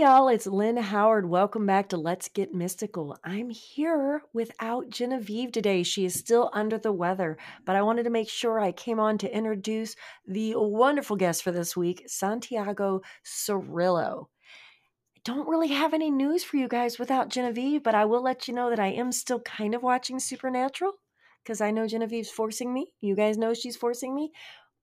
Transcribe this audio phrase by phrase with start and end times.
[0.00, 1.28] Y'all, it's Lynn Howard.
[1.28, 3.18] Welcome back to Let's Get Mystical.
[3.22, 5.82] I'm here without Genevieve today.
[5.82, 7.36] She is still under the weather,
[7.66, 11.52] but I wanted to make sure I came on to introduce the wonderful guest for
[11.52, 14.28] this week, Santiago Cirilo.
[15.16, 18.48] I don't really have any news for you guys without Genevieve, but I will let
[18.48, 20.94] you know that I am still kind of watching Supernatural
[21.44, 22.94] because I know Genevieve's forcing me.
[23.02, 24.32] You guys know she's forcing me,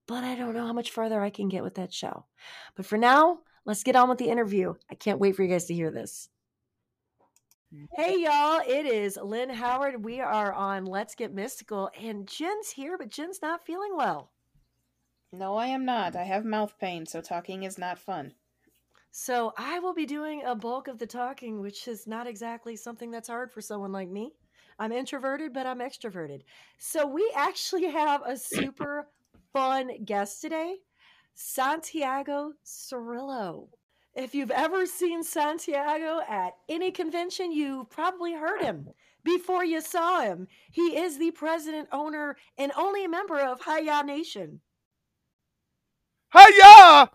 [0.08, 2.28] but I don't know how much further I can get with that show.
[2.76, 4.74] But for now, let's get on with the interview.
[4.90, 6.30] I can't wait for you guys to hear this.
[7.92, 10.04] Hey y'all, it is Lynn Howard.
[10.04, 14.32] We are on Let's Get Mystical, and Jen's here, but Jen's not feeling well.
[15.34, 16.16] No, I am not.
[16.16, 18.34] I have mouth pain, so talking is not fun.
[19.12, 23.12] So I will be doing a bulk of the talking, which is not exactly something
[23.12, 24.32] that's hard for someone like me.
[24.80, 26.44] I'm introverted, but I'm extroverted.
[26.78, 29.10] So we actually have a super
[29.52, 30.78] fun guest today.
[31.40, 33.68] Santiago Cirilo.
[34.16, 38.90] If you've ever seen Santiago at any convention, you've probably heard him
[39.24, 40.48] before you saw him.
[40.72, 44.62] He is the president, owner, and only member of Hiya Nation.
[46.34, 47.12] Hiya!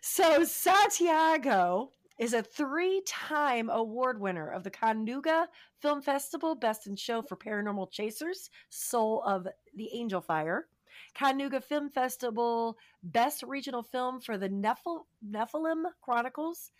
[0.00, 5.46] So, Santiago is a three time award winner of the Kanuga
[5.82, 10.68] Film Festival Best in Show for Paranormal Chasers, Soul of the Angel Fire.
[11.14, 16.72] Kanuga Film Festival Best Regional Film for the Nephil- Nephilim Chronicles,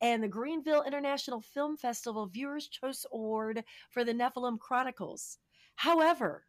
[0.00, 5.38] and the Greenville International Film Festival Viewers' Choice Award for the Nephilim Chronicles.
[5.76, 6.44] However,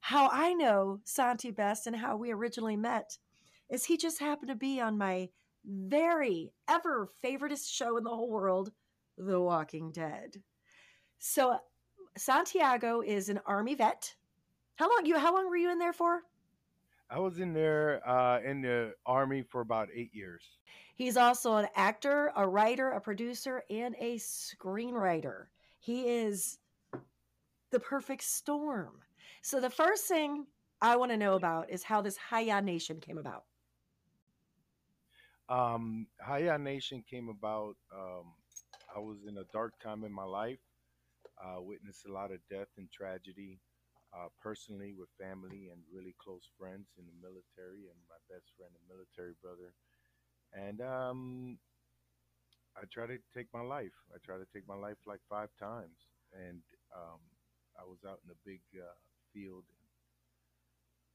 [0.00, 3.18] how I know Santi best and how we originally met
[3.70, 5.28] is he just happened to be on my
[5.64, 8.72] very ever favoriteest show in the whole world,
[9.16, 10.42] The Walking Dead.
[11.18, 11.58] So
[12.16, 14.14] Santiago is an army vet.
[14.76, 16.22] How long you how long were you in there for?
[17.12, 20.42] I was in there uh, in the army for about eight years.
[20.94, 25.46] He's also an actor, a writer, a producer, and a screenwriter.
[25.78, 26.58] He is
[27.70, 28.94] the perfect storm.
[29.42, 30.46] So, the first thing
[30.80, 33.44] I want to know about is how this Hiya Nation came about.
[35.50, 37.76] Um, Hiya Nation came about.
[37.94, 38.32] Um,
[38.94, 40.60] I was in a dark time in my life,
[41.44, 43.58] uh, witnessed a lot of death and tragedy,
[44.14, 48.72] uh, personally with family and really close friends in the military, and my best friend
[48.72, 49.72] and military brother.
[50.52, 51.58] And um,
[52.76, 53.96] I tried to take my life.
[54.14, 55.96] I tried to take my life like five times,
[56.32, 56.60] and
[56.94, 57.20] um,
[57.78, 58.96] I was out in a big uh,
[59.32, 59.84] field and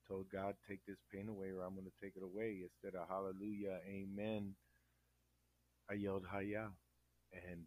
[0.07, 3.07] told God, "Take this pain away, or I'm going to take it away." Instead of
[3.07, 4.55] Hallelujah, Amen,
[5.89, 6.69] I yelled Hiya,
[7.33, 7.65] and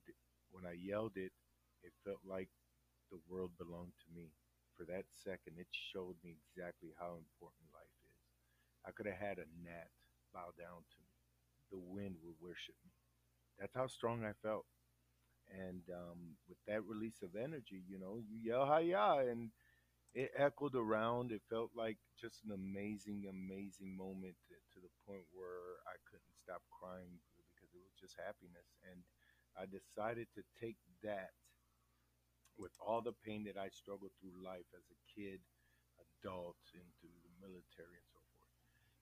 [0.51, 1.33] when I yelled it,
[1.83, 2.49] it felt like
[3.11, 4.31] the world belonged to me.
[4.81, 8.17] For that second, it showed me exactly how important life is.
[8.89, 9.93] I could have had a gnat
[10.33, 11.13] bow down to me.
[11.69, 12.97] The wind would worship me.
[13.61, 14.65] That's how strong I felt.
[15.53, 19.53] And um, with that release of energy, you know, you yell Hiya, and
[20.17, 21.29] it echoed around.
[21.29, 26.41] It felt like just an amazing, amazing moment to, to the point where I couldn't
[26.41, 28.73] stop crying because it was just happiness.
[28.89, 29.05] And
[29.61, 31.37] I decided to take that
[32.61, 35.41] with all the pain that I struggled through life as a kid,
[35.97, 38.57] adult, into the military and so forth.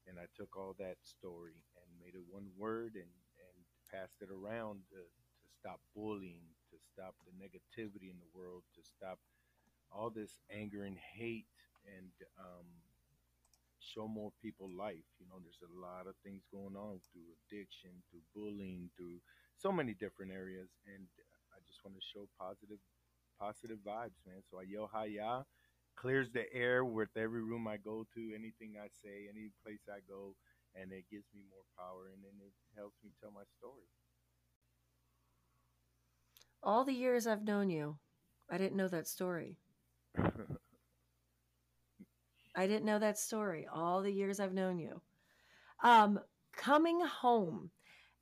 [0.07, 3.57] And I took all that story and made it one word and, and
[3.91, 8.83] passed it around to, to stop bullying, to stop the negativity in the world, to
[8.87, 9.19] stop
[9.91, 11.51] all this anger and hate
[11.83, 12.69] and um,
[13.83, 15.09] show more people life.
[15.19, 19.19] You know, there's a lot of things going on through addiction, through bullying, through
[19.59, 20.71] so many different areas.
[20.87, 21.11] And
[21.51, 22.79] I just want to show positive
[23.41, 24.43] positive vibes, man.
[24.51, 25.45] So I yell Hiya,
[25.97, 30.01] clears the air with every room I go to, anything I say, any place I
[30.09, 30.35] go,
[30.75, 33.89] and it gives me more power and then it helps me tell my story.
[36.63, 37.99] All the years I've known you,
[38.51, 39.59] I didn't know that story.
[42.57, 43.67] I didn't know that story.
[43.73, 45.01] All the years I've known you.
[45.83, 46.19] Um,
[46.57, 47.71] coming home.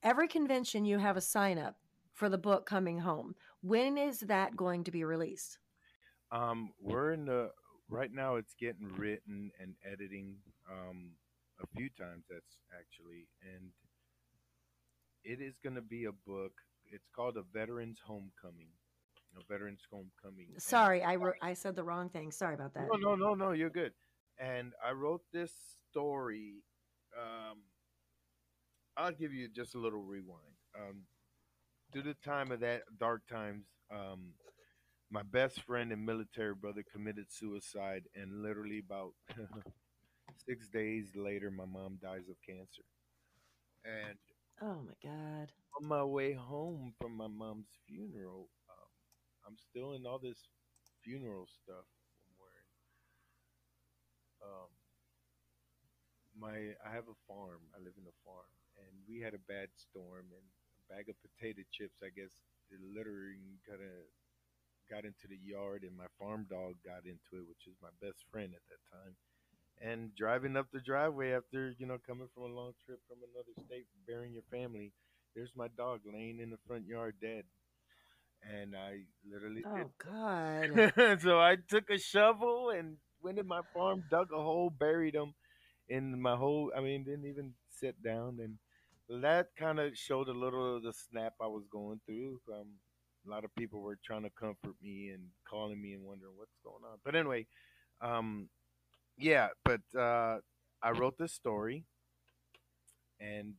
[0.02, 1.76] Every convention you have a sign up
[2.12, 3.34] for the book Coming Home.
[3.66, 5.58] When is that going to be released?
[6.30, 7.50] Um, we're in the
[7.88, 8.36] right now.
[8.36, 10.36] It's getting written and editing
[10.70, 11.10] um,
[11.60, 12.24] a few times.
[12.30, 13.70] That's actually, and
[15.24, 16.52] it is going to be a book.
[16.92, 18.68] It's called A Veteran's Homecoming.
[19.36, 20.46] A Veteran's Homecoming.
[20.54, 22.30] And- Sorry, I wrote, I said the wrong thing.
[22.30, 22.86] Sorry about that.
[22.92, 23.50] No, no, no, no.
[23.50, 23.92] You're good.
[24.38, 25.52] And I wrote this
[25.90, 26.62] story.
[27.20, 27.58] Um,
[28.96, 30.54] I'll give you just a little rewind.
[30.78, 31.02] Um,
[31.92, 34.34] through the time of that dark times, um,
[35.10, 39.12] my best friend and military brother committed suicide, and literally about
[40.46, 42.82] six days later, my mom dies of cancer.
[43.84, 44.18] And
[44.62, 45.52] Oh my god.
[45.80, 48.88] On my way home from my mom's funeral, um,
[49.46, 50.48] I'm still in all this
[51.04, 51.84] funeral stuff
[52.24, 52.68] I'm wearing.
[54.42, 54.70] Um,
[56.38, 57.60] my I have a farm.
[57.74, 58.48] I live in a farm,
[58.78, 60.46] and we had a bad storm, and
[60.88, 61.98] bag of potato chips.
[62.02, 62.32] I guess
[62.70, 63.96] the littering kind of
[64.90, 68.24] got into the yard, and my farm dog got into it, which is my best
[68.30, 69.14] friend at that time.
[69.82, 73.52] And driving up the driveway after you know coming from a long trip from another
[73.66, 74.92] state, burying your family,
[75.34, 77.44] there's my dog laying in the front yard dead,
[78.42, 80.92] and I literally Oh god.
[81.20, 85.34] so I took a shovel and went in my farm, dug a hole, buried him
[85.88, 86.72] in my whole.
[86.76, 88.58] I mean, didn't even sit down, and
[89.08, 92.40] that kind of showed a little of the snap I was going through.
[92.52, 92.68] Um,
[93.26, 96.56] a lot of people were trying to comfort me and calling me and wondering what's
[96.64, 96.98] going on.
[97.04, 97.46] But anyway,
[98.00, 98.48] um,
[99.18, 99.48] yeah.
[99.64, 100.38] But uh,
[100.82, 101.84] I wrote this story,
[103.20, 103.54] and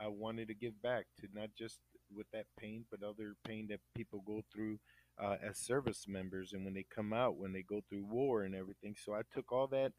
[0.00, 1.78] I wanted to give back to not just
[2.14, 4.78] with that pain, but other pain that people go through
[5.22, 8.54] uh, as service members, and when they come out, when they go through war and
[8.54, 8.94] everything.
[9.02, 9.92] So I took all that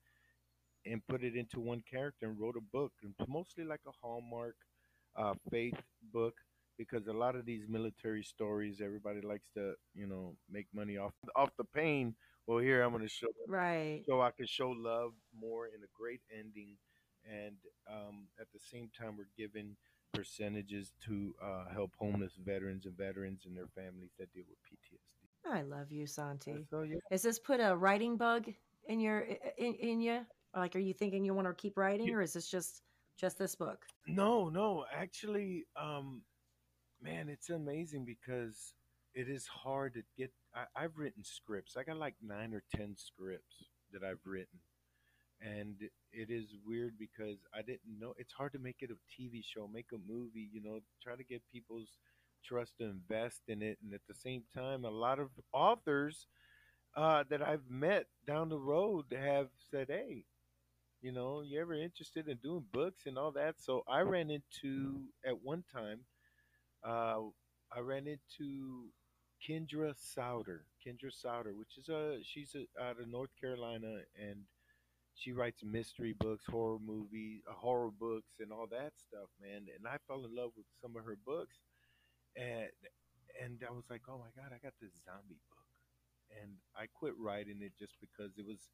[0.85, 4.55] and put it into one character and wrote a book, and mostly like a Hallmark
[5.15, 5.75] uh, faith
[6.13, 6.33] book,
[6.77, 11.13] because a lot of these military stories, everybody likes to, you know, make money off
[11.35, 12.15] off the pain.
[12.47, 14.03] Well, here I'm going to show Right.
[14.07, 16.77] so I can show love more in a great ending,
[17.25, 17.55] and
[17.91, 19.75] um, at the same time, we're giving
[20.13, 25.51] percentages to uh, help homeless veterans and veterans and their families that deal with PTSD.
[25.51, 26.65] I love you, Santi.
[26.69, 28.45] So yeah, Is this put a writing bug
[28.87, 29.19] in your
[29.57, 30.25] in, in you?
[30.55, 32.81] Like, are you thinking you want to keep writing, or is this just
[33.19, 33.85] just this book?
[34.07, 36.21] no, no, actually, um,
[37.01, 38.73] man, it's amazing because
[39.13, 40.31] it is hard to get.
[40.55, 41.75] I, I've written scripts.
[41.77, 44.59] I got like nine or ten scripts that I've written,
[45.41, 45.75] and
[46.11, 48.13] it is weird because I didn't know.
[48.17, 50.49] It's hard to make it a TV show, make a movie.
[50.51, 51.89] You know, try to get people's
[52.45, 56.27] trust to invest in it, and at the same time, a lot of authors
[56.95, 60.25] uh, that I've met down the road have said, "Hey,
[61.01, 65.07] you know, you ever interested in doing books and all that?" So I ran into
[65.25, 66.01] at one time,
[66.83, 67.19] uh,
[67.75, 68.89] I ran into
[69.47, 70.65] Kendra Souter.
[70.85, 74.41] Kendra Souter, which is a she's a, out of North Carolina, and
[75.15, 79.65] she writes mystery books, horror movies, uh, horror books, and all that stuff, man.
[79.75, 81.57] And I fell in love with some of her books,
[82.35, 82.69] and
[83.43, 85.67] and I was like, oh my god, I got this zombie book,
[86.41, 88.69] and I quit writing it just because it was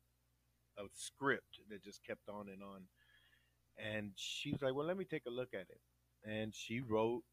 [0.77, 2.83] a script that just kept on and on.
[3.77, 5.81] And she was like, well, let me take a look at it,
[6.29, 7.23] and she wrote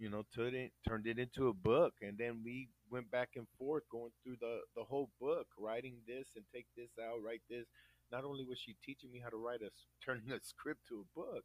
[0.00, 3.46] you know, turned it turned it into a book, and then we went back and
[3.58, 7.66] forth going through the the whole book, writing this and take this out, write this.
[8.10, 9.70] Not only was she teaching me how to write a
[10.04, 11.44] turning a script to a book,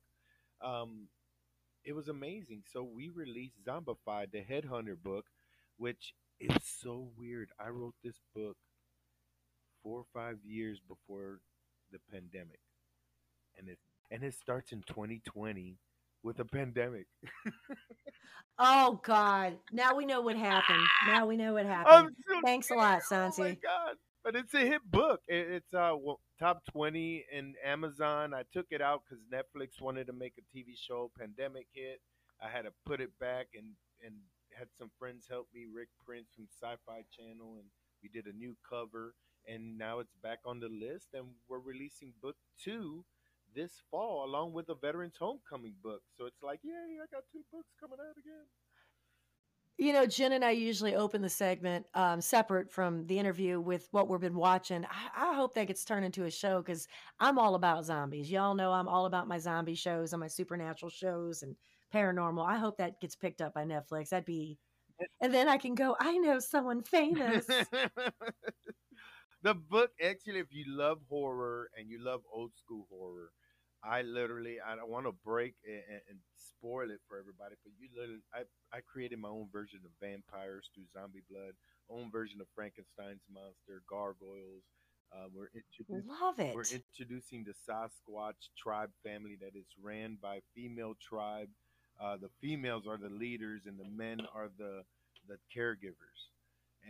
[0.64, 1.10] um,
[1.84, 2.64] it was amazing.
[2.72, 5.26] So we released Zombified, the Headhunter book,
[5.78, 7.50] which is so weird.
[7.60, 8.58] I wrote this book
[9.86, 11.42] four or five years before
[11.94, 12.60] the pandemic,
[13.58, 13.80] and it
[14.12, 15.78] and it starts in 2020
[16.24, 17.08] with a pandemic.
[18.58, 19.58] Oh God!
[19.74, 20.84] Now we know what happened.
[21.08, 22.16] Now we know what happened.
[22.28, 23.60] so Thanks a lot, Oh my Santi.
[23.62, 23.96] god!
[24.24, 25.22] But it's a hit book.
[25.28, 28.34] It, it's uh well, top twenty in Amazon.
[28.34, 31.12] I took it out because Netflix wanted to make a TV show.
[31.20, 32.00] Pandemic hit.
[32.42, 33.74] I had to put it back and
[34.06, 34.16] and
[34.58, 35.66] had some friends help me.
[35.74, 37.68] Rick Prince from Sci-Fi Channel, and
[38.02, 39.14] we did a new cover.
[39.48, 43.06] And now it's back on the list, and we're releasing book two
[43.56, 46.02] this fall, along with the Veterans Homecoming book.
[46.18, 46.98] So it's like, yay!
[47.02, 48.46] I got two books coming out again.
[49.78, 53.90] You know, Jen and I usually open the segment um, separate from the interview with
[53.92, 54.86] what we've been watching.
[54.86, 56.88] I, I hope that gets turned into a show because
[57.20, 58.32] I'm all about zombies.
[58.32, 61.58] Y'all know I'm all about my zombie shows and my supernatural shows and
[61.94, 62.48] paranormal.
[62.48, 64.10] I hope that gets picked up by Netflix.
[64.10, 64.58] That'd be,
[65.22, 65.98] and then I can go.
[66.00, 67.46] I know someone famous.
[69.46, 73.30] the book actually if you love horror and you love old school horror
[73.84, 76.20] i literally i don't want to break and, and,
[76.58, 78.42] spoil it for everybody but you literally I,
[78.76, 81.54] I created my own version of vampires through zombie blood
[81.92, 84.66] own version of frankenstein's monster gargoyles
[85.14, 86.56] uh, we're introducing Love it.
[86.56, 91.48] we're introducing the Sasquatch tribe family that is ran by female tribe.
[92.02, 94.82] Uh, the females are the leaders, and the men are the
[95.30, 96.34] the caregivers.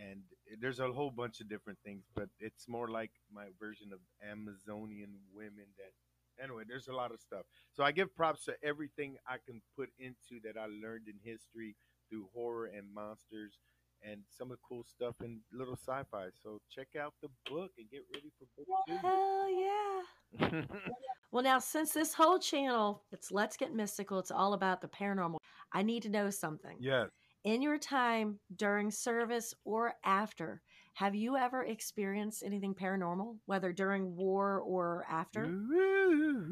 [0.00, 0.20] And
[0.60, 5.14] there's a whole bunch of different things, but it's more like my version of Amazonian
[5.34, 5.66] women.
[5.78, 7.46] That anyway, there's a lot of stuff.
[7.72, 11.76] So I give props to everything I can put into that I learned in history
[12.10, 13.58] through horror and monsters.
[14.02, 16.26] and some of the cool stuff in little sci-fi.
[16.42, 18.96] So check out the book and get ready for book two.
[19.02, 20.60] Hell yeah.
[21.32, 25.38] Well, now, since this whole channel, it's Let's Get Mystical, it's all about the paranormal,
[25.72, 26.76] I need to know something.
[26.78, 27.10] yes.
[27.46, 30.60] In your time during service or after,
[30.94, 35.44] have you ever experienced anything paranormal, whether during war or after?
[35.44, 36.48] Ooh.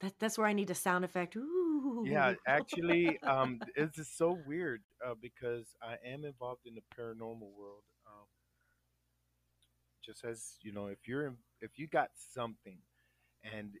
[0.00, 1.36] That, that's where I need a sound effect.
[1.36, 2.04] Ooh.
[2.04, 7.52] Yeah, actually, um, it's just so weird uh, because I am involved in the paranormal
[7.56, 7.84] world.
[8.08, 8.26] Um,
[10.04, 12.78] just as you know, if you're in, if you got something,
[13.44, 13.76] and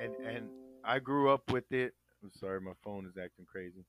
[0.00, 0.48] and and
[0.82, 1.92] I grew up with it.
[2.22, 3.84] I'm sorry, my phone is acting crazy.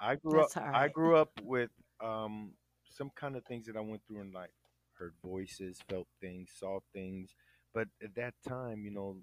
[0.00, 0.56] I grew That's up.
[0.56, 1.70] all I grew up with
[2.02, 2.52] um,
[2.90, 4.50] some kind of things that I went through in life.
[4.98, 7.34] Heard voices, felt things, saw things.
[7.74, 9.18] But at that time, you know,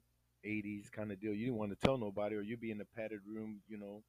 [0.45, 1.33] 80s kind of deal.
[1.33, 4.03] You didn't want to tell nobody, or you'd be in a padded room, you know,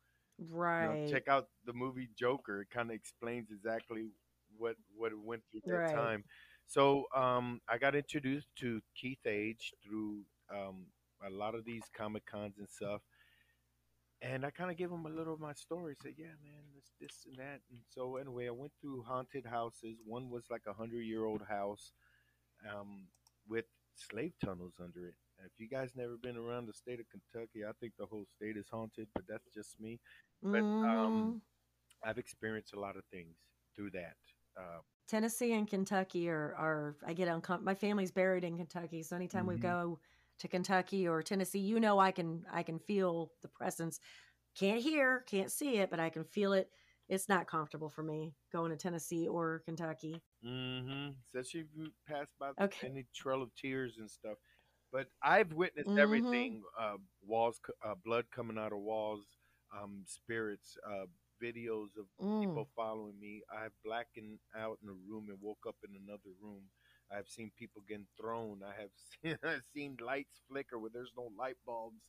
[0.78, 1.06] you know, right.
[1.06, 2.62] check out the movie Joker.
[2.62, 4.06] It kind of explains exactly
[4.56, 5.92] what what it went through that Right.
[5.92, 6.24] time.
[6.66, 10.20] So um, I got introduced to Keith Age through
[10.52, 10.86] um,
[11.26, 13.00] a lot of these comic cons and stuff,
[14.22, 15.94] and I kind of gave him a little of my story.
[16.02, 19.98] Said, "Yeah, man, this, this, and that." And so anyway, I went through haunted houses.
[20.04, 21.92] One was like a hundred year old house
[22.72, 23.08] um,
[23.48, 25.14] with slave tunnels under it.
[25.44, 28.56] If you guys never been around the state of Kentucky, I think the whole state
[28.56, 30.00] is haunted, but that's just me.
[30.42, 31.40] But um,
[32.02, 33.36] I've experienced a lot of things
[33.74, 34.16] through that.
[34.58, 37.66] Uh, Tennessee and Kentucky are, are I get uncomfortable.
[37.66, 39.60] My family's buried in Kentucky, so anytime we Mhm.
[39.60, 39.98] go
[40.40, 44.00] to Kentucky or Tennessee, you know I can I can feel the presence.
[44.56, 46.70] Can't hear, can't see it, but I can feel it.
[47.08, 50.22] It's not comfortable for me going to Tennessee or Kentucky.
[50.44, 51.10] mm-hmm.
[51.34, 52.92] If you pass by Okay.
[52.92, 54.38] any trail of tears and stuff.
[54.92, 55.96] But I've witnessed Mhm.
[55.98, 59.26] everything: uh, walls, uh, blood coming out of walls,
[59.76, 61.06] um, spirits, uh,
[61.42, 62.36] videos of Mm.
[62.40, 63.42] people following me.
[63.52, 66.64] I've blackened out in a room and woke up in another room.
[67.10, 68.60] I've seen people getting thrown.
[68.64, 68.90] I have
[69.22, 72.02] seen, I've seen lights flicker where there's no light bulbs.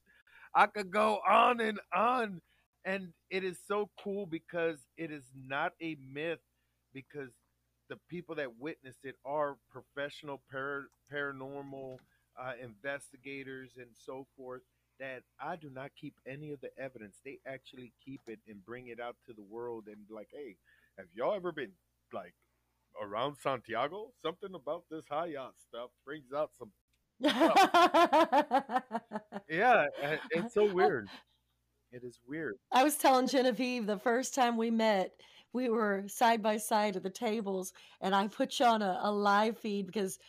[0.55, 2.41] I could go on and on.
[2.85, 6.39] And it is so cool because it is not a myth
[6.93, 7.29] because
[7.89, 11.97] the people that witnessed it are professional par- paranormal
[12.41, 14.61] uh, investigators and so forth
[14.99, 17.17] that I do not keep any of the evidence.
[17.23, 20.55] They actually keep it and bring it out to the world and like, hey,
[20.97, 21.71] have y'all ever been
[22.13, 22.33] like
[23.01, 24.11] around Santiago?
[24.21, 26.71] Something about this high yacht stuff brings out some.
[29.49, 29.85] Yeah,
[30.29, 31.07] it's so weird.
[31.91, 32.55] It is weird.
[32.71, 35.13] I was telling Genevieve the first time we met,
[35.53, 39.11] we were side by side at the tables, and I put you on a, a
[39.11, 40.19] live feed because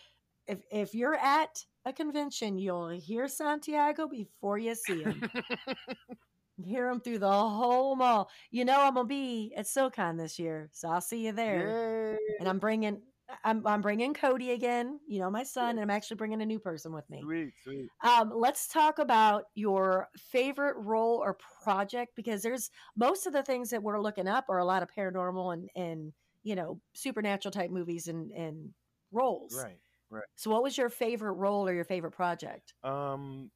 [0.47, 5.29] if if you're at a convention, you'll hear Santiago before you see him.
[6.65, 8.31] hear them through the whole mall.
[8.51, 12.13] You know I'm gonna be at SoCon this year, so I'll see you there.
[12.13, 12.37] Yay!
[12.41, 13.03] And I'm bringing.
[13.45, 16.59] I'm, I'm bringing Cody again, you know, my son, and I'm actually bringing a new
[16.59, 17.21] person with me.
[17.21, 17.89] Sweet, sweet.
[18.03, 23.69] Um, let's talk about your favorite role or project because there's most of the things
[23.69, 26.13] that we're looking up are a lot of paranormal and and
[26.43, 28.71] you know supernatural type movies and and
[29.13, 29.55] roles.
[29.55, 29.79] Right.
[30.11, 30.25] Right.
[30.37, 32.73] So, what was your favorite role or your favorite project?
[32.83, 33.51] Um,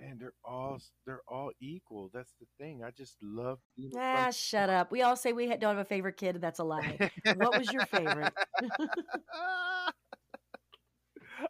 [0.00, 2.10] man, they're all they're all equal.
[2.12, 2.82] That's the thing.
[2.84, 3.58] I just love.
[3.96, 4.90] Ah, shut up.
[4.90, 6.40] We all say we don't have a favorite kid.
[6.40, 7.10] That's a lie.
[7.36, 8.32] what was your favorite?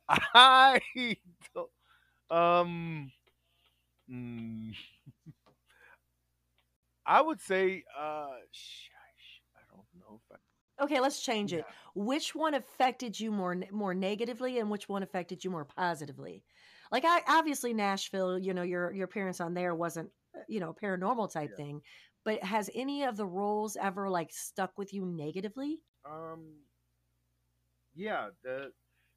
[0.09, 0.81] I
[1.55, 1.71] don't,
[2.31, 3.11] um,
[4.11, 4.75] mm,
[7.07, 8.89] I would say, uh, sh-
[9.55, 10.37] I don't know if I.
[10.85, 11.65] Okay, let's change it.
[11.67, 11.75] Yeah.
[11.95, 16.43] Which one affected you more more negatively, and which one affected you more positively?
[16.93, 18.39] Like, I obviously Nashville.
[18.39, 21.57] You know, your your appearance on there wasn't uh, you know a paranormal type Yeah.
[21.57, 21.83] thing,
[22.25, 25.83] but has any of the roles ever like stuck with you negatively?
[26.05, 26.65] Um,
[27.95, 28.73] yeah, the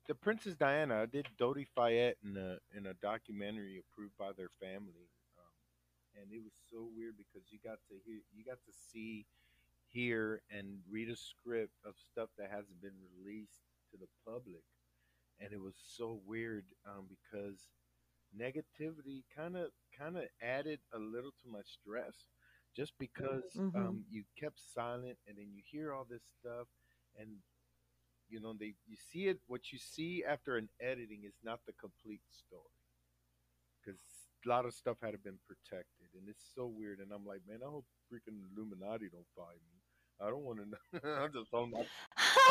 [0.08, 1.02] the Princess Diana.
[1.02, 5.54] I did Dodi Fayed in a in a documentary approved by their family, um,
[6.22, 9.26] and it was so weird because you got to hear, you got to see,
[9.88, 13.62] hear, and read a script of stuff that hasn't been released
[13.92, 14.64] to the public,
[15.40, 17.60] and it was so weird um, because
[18.38, 22.28] negativity kind of kind of added a little to my stress
[22.76, 23.76] just because Mhm.
[23.76, 26.68] um, you kept silent and then you hear all this stuff
[27.18, 27.30] and
[28.30, 31.74] you know they you see it what you see after an editing is not the
[31.74, 32.64] complete story.
[33.84, 34.00] Because
[34.46, 37.42] a lot of stuff had to been protected and it's so weird and i'm like
[37.48, 39.80] man i hope freaking illuminati don't find me.
[40.22, 41.16] I don't want to know.
[41.24, 41.88] I'm just like-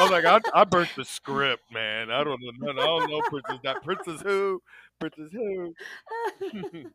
[0.01, 3.59] I'm like I, I burnt the script man i don't know i don't know princess
[3.65, 4.61] that princess who
[4.99, 5.75] princess who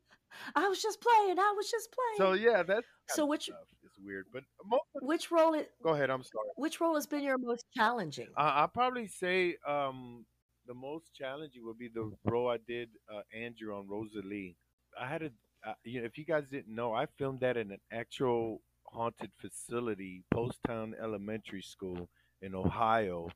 [0.56, 1.38] I was just playing.
[1.38, 2.18] I was just playing.
[2.18, 4.25] so yeah that's So which- is it's weird.
[4.34, 5.54] But most Which role?
[5.54, 6.10] It, go ahead.
[6.10, 6.48] I'm sorry.
[6.56, 8.28] Which role has been your most challenging?
[8.36, 10.25] Uh, I'll probably say um,
[10.66, 14.56] the most challenging would be the role I did uh, Andrew on Rosalie.
[15.00, 15.30] I had a,
[15.70, 19.32] uh, you know, if you guys didn't know, I filmed that in an actual haunted
[19.40, 22.10] facility, Poasttown Elementary School
[22.43, 23.29] in Ohio,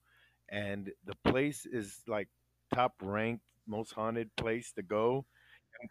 [0.50, 2.30] and the place is like
[2.74, 5.26] top ranked most haunted place to go.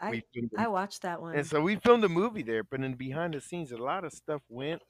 [0.01, 0.23] I
[0.57, 1.35] I watched that one.
[1.37, 4.13] and so we filmed a movie there, but in behind the scenes, a lot of
[4.13, 4.83] stuff went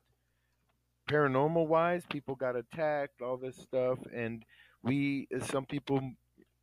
[1.10, 2.04] paranormal wise.
[2.10, 4.44] People got attacked, all this stuff, and
[4.82, 6.00] we, uh, some people,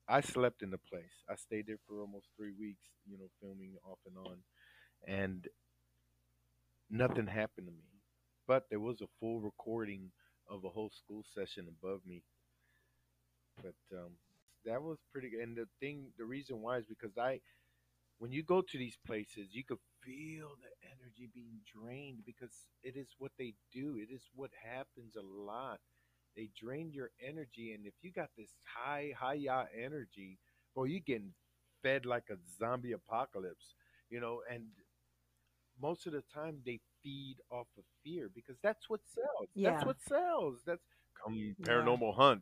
[0.08, 1.24] I slept in the place.
[1.30, 4.44] I stayed there for almost three weeks, you know, filming off and on,
[5.08, 5.48] and
[6.90, 8.02] nothing happened to me.
[8.48, 10.12] But there was a full recording
[10.50, 12.24] of a whole school session above me.
[13.62, 14.12] But um,
[14.66, 15.42] that was pretty good.
[15.42, 17.40] And the thing, the reason why is because I,
[18.20, 22.96] when you go to these places, you could feel the energy being drained because it
[22.98, 23.98] is what they do.
[24.00, 25.80] It is what happens a lot.
[26.36, 30.40] They drain your energy, and if you got this high, high ya energy,
[30.76, 31.34] boy, you're getting
[31.84, 33.76] fed like a zombie apocalypse,
[34.10, 34.42] you know.
[34.52, 34.66] And
[35.82, 39.50] most of the time, they feed off of fear because that's what sells.
[39.54, 39.72] Yeah.
[39.72, 40.60] That's what sells.
[40.66, 40.84] That's
[41.22, 41.52] come Yeah.
[41.62, 42.42] paranormal hunt,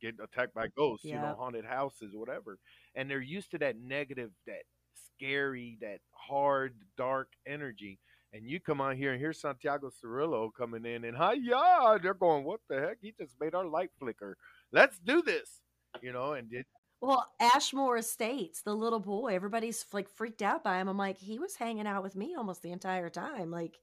[0.00, 2.58] get attacked by ghosts, you know, haunted houses, whatever.
[2.94, 4.62] And they're used to that negative, that
[4.94, 7.98] scary, that hard, dark energy.
[8.32, 12.12] And you come out here and here's Santiago Cirilo coming in and hi yeah, they're
[12.14, 12.98] going, What the heck?
[13.00, 14.36] He just made our light flicker.
[14.72, 15.60] Let's do this.
[16.02, 16.66] You know, and it,
[17.00, 20.88] Well, Ashmore Estates, the little boy, everybody's like freaked out by him.
[20.88, 23.50] I'm like, he was hanging out with me almost the entire time.
[23.50, 23.78] Like,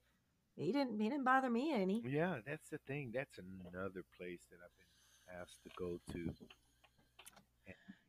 [0.56, 2.02] he didn't, he didn't bother me any.
[2.06, 3.12] yeah, that's the thing.
[3.14, 6.34] That's another place that I've been asked to go to.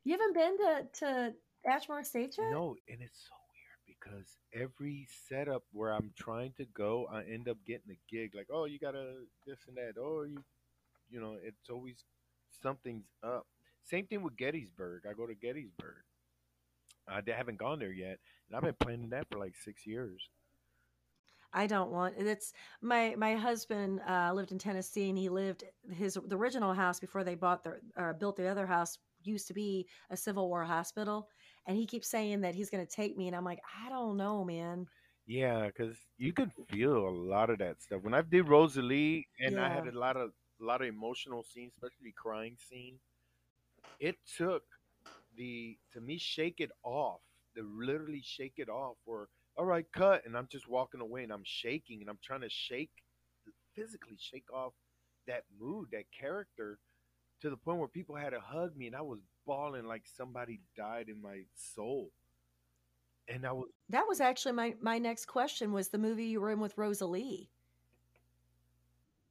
[0.03, 1.33] You haven't been to to
[1.67, 2.51] Ashmore Estates yet?
[2.51, 7.49] No, and it's so weird because every setup where I'm trying to go, I end
[7.49, 8.35] up getting a gig.
[8.35, 9.13] Like, oh, you gotta
[9.47, 9.99] this and that.
[9.99, 10.37] Oh, you,
[11.09, 11.95] you know, it's always
[12.61, 13.47] something's up.
[13.83, 15.03] Same thing with Gettysburg.
[15.09, 16.03] I go to Gettysburg.
[17.07, 20.21] I haven't gone there yet, and I've been planning that for like six years.
[21.55, 26.19] I don't want it's my my husband uh, lived in Tennessee and he lived his
[26.27, 29.87] the original house before they bought their or built the other house used to be
[30.11, 31.29] a Civil War hospital
[31.67, 34.17] and he keeps saying that he's going to take me and I'm like I don't
[34.17, 34.87] know man
[35.27, 38.01] Yeah, because you can feel a lot of that stuff.
[38.03, 41.73] When I did Rosalie, and I had a lot of a lot of emotional scenes,
[41.75, 42.99] especially crying scene.
[43.99, 44.63] It took
[45.35, 47.21] the to me shake it off,
[47.55, 51.31] to literally shake it off, or all right, cut, and I'm just walking away and
[51.31, 52.91] I'm shaking and I'm trying to shake,
[53.75, 54.73] physically shake off
[55.27, 56.77] that mood, that character,
[57.41, 60.59] to the point where people had to hug me and I was bawling like somebody
[60.75, 62.11] died in my soul,
[63.27, 63.69] and I was.
[63.89, 67.49] that was actually my my next question was the movie you were in with Rosalie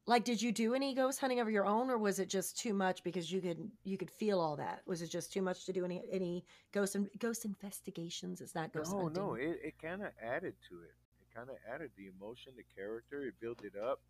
[0.06, 2.74] like did you do any ghost hunting of your own or was it just too
[2.74, 5.72] much because you could you could feel all that was it just too much to
[5.72, 9.74] do any any ghost in, ghost investigations it's not ghost no, hunting no, it, it
[9.80, 10.94] kind of added to it.
[11.20, 13.22] It kind of added the emotion, the character.
[13.22, 14.00] It built it up.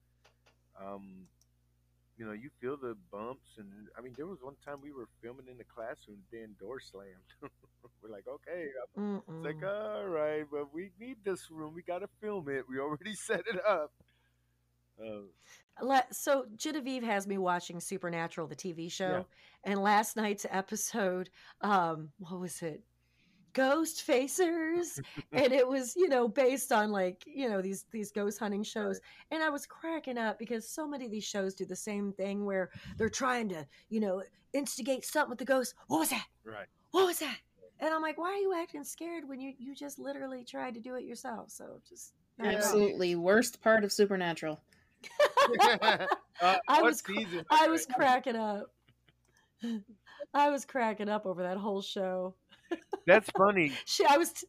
[0.80, 1.26] Um,
[2.16, 5.08] you know, you feel the bumps, and I mean, there was one time we were
[5.20, 7.08] filming in the classroom, then door slammed.
[8.02, 11.74] we're like, okay, it's like, all right, but we need this room.
[11.74, 12.64] We got to film it.
[12.68, 13.92] We already set it up.
[15.02, 19.26] Uh, so Genevieve has me watching Supernatural, the TV show,
[19.64, 21.30] and last night's episode,
[21.62, 22.82] um, what was it?
[23.54, 25.00] Ghost Facers,
[25.32, 29.00] and it was you know based on like you know these these ghost hunting shows,
[29.30, 32.44] and I was cracking up because so many of these shows do the same thing
[32.44, 35.74] where they're trying to you know instigate something with the ghost.
[35.88, 36.26] What was that?
[36.44, 36.66] right.
[36.90, 37.38] What was that?
[37.80, 40.80] And I'm like, why are you acting scared when you you just literally tried to
[40.80, 41.50] do it yourself?
[41.50, 42.58] So just I know.
[42.58, 44.60] Absolutely worst part of Supernatural.
[45.70, 46.06] Uh,
[46.68, 47.02] I was
[47.50, 48.70] I was cracking up.
[50.34, 52.34] I was cracking up over that whole show.
[53.06, 53.72] That's funny.
[53.84, 54.32] She, I was.
[54.32, 54.46] T-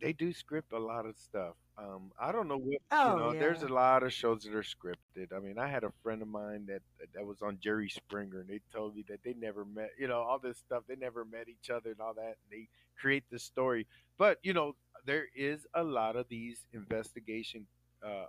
[0.00, 1.54] they do script a lot of stuff.
[1.76, 3.32] Um, I don't know what Oh, you know.
[3.32, 5.34] There's a lot of shows that are scripted.
[5.34, 6.82] I mean, I had a friend of mine that
[7.14, 9.90] that was on Jerry Springer, and they told me that they never met.
[9.98, 10.84] You know, all this stuff.
[10.88, 12.36] They never met each other and all that.
[12.42, 13.86] And they create the story,
[14.18, 14.74] but you know,
[15.06, 17.66] there is a lot of these investigation,
[18.04, 18.26] uh,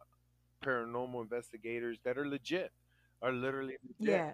[0.62, 2.71] paranormal investigators that are legit,
[3.21, 4.13] are literally legit.
[4.13, 4.32] yeah.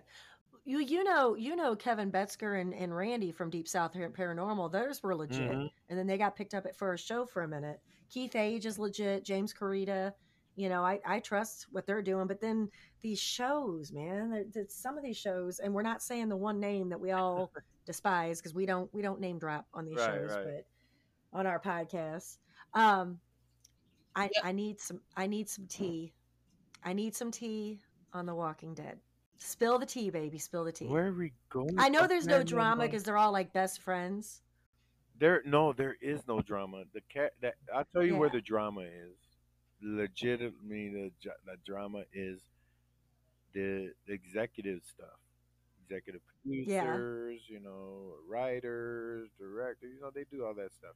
[0.65, 4.71] You you know you know Kevin Betzker and, and Randy from Deep South Par- Paranormal.
[4.71, 5.71] Those were legit, Mhm.
[5.89, 7.79] and then they got picked up at for a show for a minute.
[8.09, 9.23] Keith Age is legit.
[9.23, 10.13] James Carita.
[10.57, 12.69] You know, I, I trust what they're doing, but then
[13.01, 16.59] these shows, man, there- there's some of these shows, and we're not saying the one
[16.59, 17.51] name that we all
[17.85, 20.45] despise because we don't we don't name drop on these Right, shows, right.
[21.31, 22.39] but on our podcast,
[22.73, 23.19] um,
[24.15, 24.31] I Yep.
[24.43, 26.11] I need some I need some tea.
[26.83, 27.79] I need some tea
[28.13, 28.99] on The Walking Dead.
[29.37, 30.37] Spill the tea, baby.
[30.39, 30.87] Spill the tea.
[30.87, 31.75] Where are we going?
[31.77, 34.41] I know there's no drama because they're all like best friends.
[35.19, 36.83] There, no, there is no drama.
[36.93, 37.33] The cat.
[37.41, 39.15] That I'll tell you where the drama is.
[39.81, 41.11] Legitimately, the
[41.45, 42.39] the drama is
[43.53, 45.19] the, the executive stuff.
[45.87, 46.83] Executive Yeah.
[46.83, 49.91] producers, you know, writers, directors.
[49.95, 50.95] You know, they do all that stuff.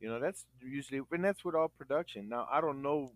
[0.00, 2.28] You know, that's usually, and that's with all production.
[2.28, 3.10] Now, I don't know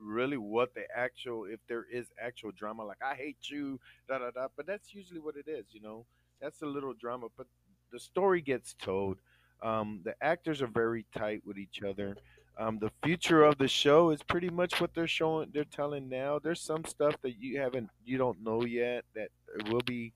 [0.00, 4.30] really what the actual, if there is actual drama, like I hate you, da da
[4.30, 4.46] da.
[4.56, 5.66] But that's usually what it is.
[5.70, 6.06] You know,
[6.40, 7.46] that's a little drama, but
[7.90, 9.18] the story gets told.
[9.62, 12.16] Um, the actors are very tight with each other.
[12.56, 15.50] Um, the future of the show is pretty much what they're showing.
[15.52, 16.38] They're telling now.
[16.38, 19.30] There's some stuff that you haven't, you don't know yet that
[19.70, 20.12] will be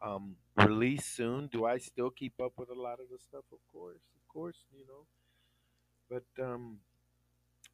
[0.00, 1.48] um, released soon.
[1.48, 3.44] Do I still keep up with a lot of the stuff?
[3.52, 5.06] Of course, of course, you know.
[6.10, 6.78] But um,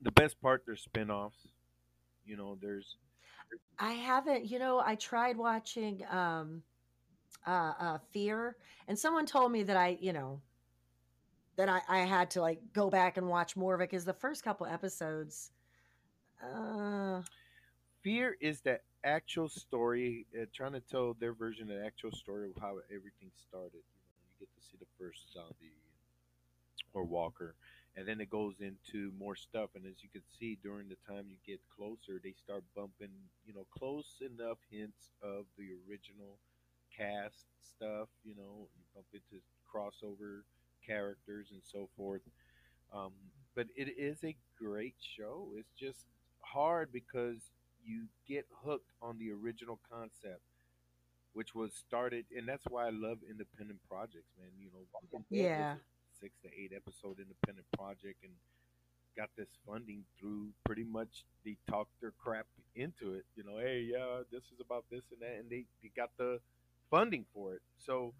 [0.00, 1.48] the best part, there's spin-offs.
[2.26, 2.96] You know, there's
[3.78, 6.62] I haven't, you know, I tried watching um
[7.46, 8.56] uh, uh Fear
[8.88, 10.40] and someone told me that I, you know,
[11.56, 14.14] that I, I had to like go back and watch more of it because the
[14.14, 15.50] first couple episodes
[16.42, 17.20] uh
[18.02, 22.50] Fear is the actual story, uh, trying to tell their version of the actual story
[22.50, 23.72] of how everything started.
[23.74, 25.76] You know, you get to see the first zombie
[26.92, 27.54] or walker,
[27.96, 29.70] and then it goes into more stuff.
[29.74, 33.10] And as you can see, during the time you get closer, they start bumping,
[33.46, 36.38] you know, close enough hints of the original
[36.96, 38.08] cast stuff.
[38.24, 40.42] You know, you bump into crossover
[40.86, 42.22] characters and so forth.
[42.92, 43.12] Um,
[43.54, 45.48] but it is a great show.
[45.56, 46.06] It's just
[46.40, 47.38] hard because
[47.84, 50.42] you get hooked on the original concept,
[51.32, 54.50] which was started, and that's why I love independent projects, man.
[54.58, 54.80] You know,
[55.30, 55.74] Yeah.
[56.24, 58.32] Six to eight episode independent project, and
[59.16, 63.24] got this funding through pretty much they talked their crap into it.
[63.36, 66.40] You know, hey, yeah, this is about this and that, and they, they got the
[66.90, 67.62] funding for it.
[67.78, 68.14] So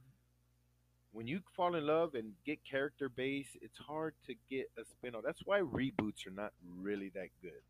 [1.12, 5.14] when you fall in love and get character base, it's hard to get a spin
[5.14, 5.22] off.
[5.24, 7.62] That's why reboots are not really that good.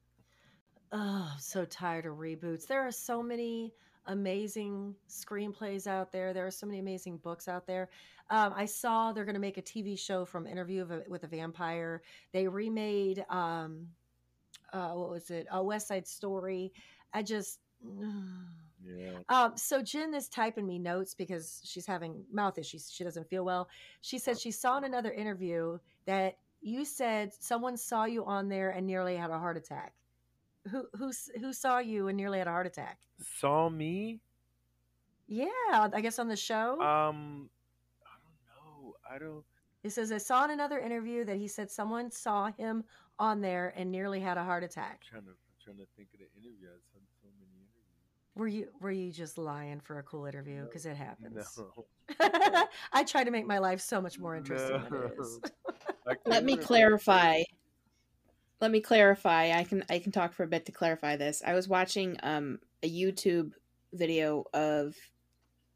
[0.93, 2.67] oh, I'm so tired of reboots.
[2.67, 3.75] There are so many
[4.07, 6.33] amazing screenplays out there.
[6.33, 7.89] There are so many amazing books out there.
[8.31, 11.25] Um, I saw they're going to make a TV show from Interview of a, with
[11.25, 12.03] a Vampire.
[12.33, 13.89] They remade um,
[14.73, 15.47] uh, what was it?
[15.51, 16.73] A West Side Story.
[17.13, 17.61] I just.
[18.87, 19.13] Yeah.
[19.31, 22.91] Um, so Jen is typing me notes because she's having mouth issues.
[22.93, 23.71] She doesn't feel well.
[24.03, 28.69] She said she saw in another interview that you said someone saw you on there
[28.69, 29.95] and nearly had a heart attack.
[30.71, 32.99] Who who who saw you and nearly had a heart attack?
[33.39, 34.21] Saw me?
[35.27, 36.81] Yeah, I guess on the show.
[36.81, 37.49] Um,
[38.05, 38.95] I don't know.
[39.11, 39.45] I don't.
[39.83, 42.85] it says I saw in another interview that he said someone saw him
[43.19, 45.03] on there and nearly had a heart attack.
[45.09, 46.69] trying to I'm trying to think of the interview.
[46.69, 48.35] I've done so many interviews.
[48.35, 50.65] Were you were you just lying for a cool interview?
[50.65, 51.59] Because it happens.
[52.21, 52.67] No.
[52.93, 55.41] I try to make my life so much more interesting than it is.
[56.27, 57.43] Let me clarify.
[58.61, 59.51] Let me clarify.
[59.51, 61.43] I can I can talk for a bit to clarify this.
[61.45, 63.53] I was watching um a YouTube
[63.93, 64.95] video of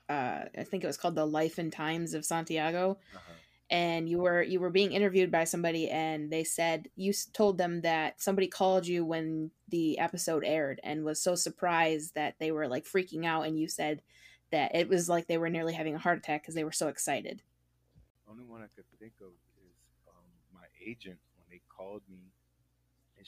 [0.08, 3.32] uh I think it was called The Life and Times of Santiago Uh-huh.
[3.70, 7.82] and you were you were being interviewed by somebody and they said you told them
[7.82, 12.68] that somebody called you when the episode aired and was so surprised that they were
[12.68, 14.00] like freaking out and you said
[14.50, 16.88] that it was like they were nearly having a heart attack because they were so
[16.88, 17.42] excited.
[18.26, 19.28] Only one I could think of
[19.60, 19.76] is
[20.08, 22.32] um, my agent when they called me,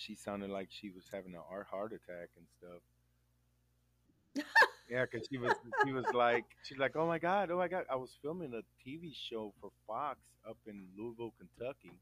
[0.01, 4.45] she sounded like she was having a heart attack and stuff.
[4.91, 5.53] yeah, because she was
[5.85, 8.63] she was like she's like, oh my god, oh my god, I was filming a
[8.89, 11.93] TV show for Fox up in Louisville, Kentucky,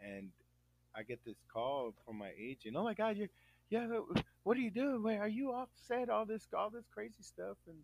[0.00, 0.30] and
[0.94, 2.76] I get this call from my agent.
[2.76, 3.28] Oh my god, you're
[3.68, 3.86] yeah,
[4.44, 5.02] what are you doing?
[5.02, 6.08] Where are you offset?
[6.08, 7.78] All this all this crazy stuff and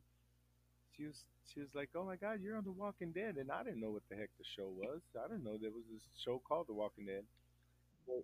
[0.97, 3.65] she was she was like, "Oh my God, you're on The Walking Dead," and I
[3.65, 5.01] didn't know what the heck the show was.
[5.19, 7.25] I didn't know there was this show called The Walking Dead.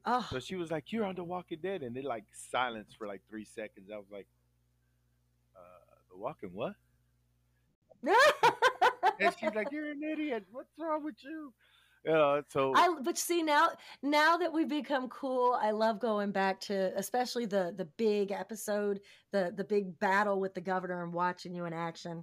[0.05, 3.07] Oh, So she was like, "You're on The Walking Dead," and it like silence for
[3.07, 3.91] like three seconds.
[3.93, 4.27] I was like,
[5.57, 6.75] uh, "The Walking what?"
[9.21, 10.45] And she's like, "You're an idiot.
[10.53, 11.53] What's wrong with you?"
[12.05, 13.71] You know, so I but see now
[14.03, 19.01] now that we've become cool, I love going back to especially the the big episode,
[19.33, 22.23] the the big battle with the governor and watching you in action.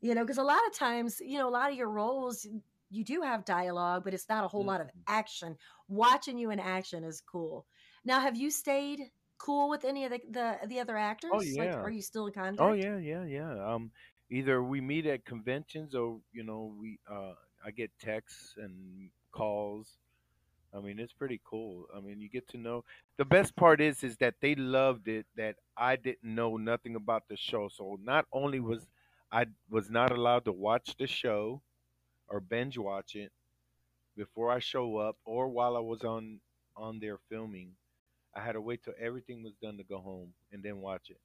[0.00, 2.46] You know, because a lot of times, you know, a lot of your roles
[2.90, 5.02] you do have dialogue, but it's not a whole lot of Mhm.
[5.06, 5.56] action.
[5.88, 7.66] Watching you in action is cool.
[8.04, 11.32] Now, have you stayed cool with any of the the, the other actors?
[11.58, 11.82] Like, yeah.
[11.82, 12.60] are you still in contact?
[12.60, 13.74] Oh yeah, yeah, yeah.
[13.74, 13.90] Um,
[14.30, 19.98] either we meet at conventions or you know we uh, I get texts and calls.
[20.74, 21.86] I mean, it's pretty cool.
[21.96, 22.84] I mean, you get to know.
[23.16, 25.26] The best part is, is that they loved it.
[25.36, 27.68] That I didn't know nothing about the show.
[27.68, 28.86] So not only was
[29.32, 31.62] I was not allowed to watch the show
[32.28, 33.32] or binge watch it
[34.16, 36.40] before I show up, or while I was on
[36.76, 37.76] on there filming,
[38.34, 41.20] I had to wait till everything was done to go home and then watch it.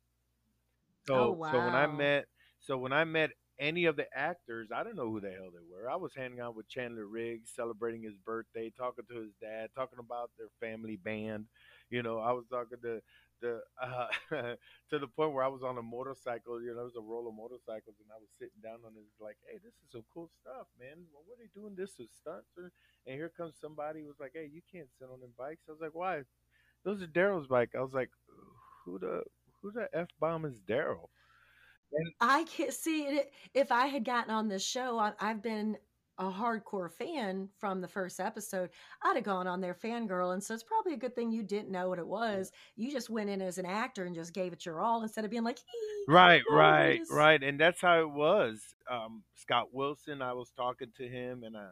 [1.13, 2.25] Oh, So so when I met
[2.59, 5.63] so when I met any of the actors, I don't know who the hell they
[5.69, 5.89] were.
[5.89, 9.99] I was hanging out with Chandler Riggs, celebrating his birthday, talking to his dad, talking
[9.99, 11.45] about their family band.
[11.89, 13.01] You know, I was talking to
[13.41, 14.07] the uh,
[14.89, 16.61] to the point where I was on a motorcycle.
[16.61, 19.03] You know, it was a roll of motorcycles, and I was sitting down on it,
[19.19, 21.05] like, "Hey, this is some cool stuff, man.
[21.11, 21.75] Well, what are they doing?
[21.75, 25.19] This is stunts." And here comes somebody who was like, "Hey, you can't sit on
[25.19, 26.23] them bikes." I was like, "Why?"
[26.83, 27.71] Those are Daryl's bike.
[27.75, 28.09] I was like,
[28.85, 29.23] "Who the
[29.61, 31.09] who the f bomb is Daryl?"
[31.93, 33.33] And I can't see it.
[33.53, 35.77] If I had gotten on this show, I've been
[36.27, 38.69] a hardcore fan from the first episode.
[39.03, 40.33] I'd have gone on there fangirl.
[40.33, 42.51] And so it's probably a good thing you didn't know what it was.
[42.75, 45.31] You just went in as an actor and just gave it your all instead of
[45.31, 45.59] being like,
[46.07, 48.59] Right, oh, right, right, and that's how it was.
[48.89, 51.69] Um, Scott Wilson, I was talking to him, and I,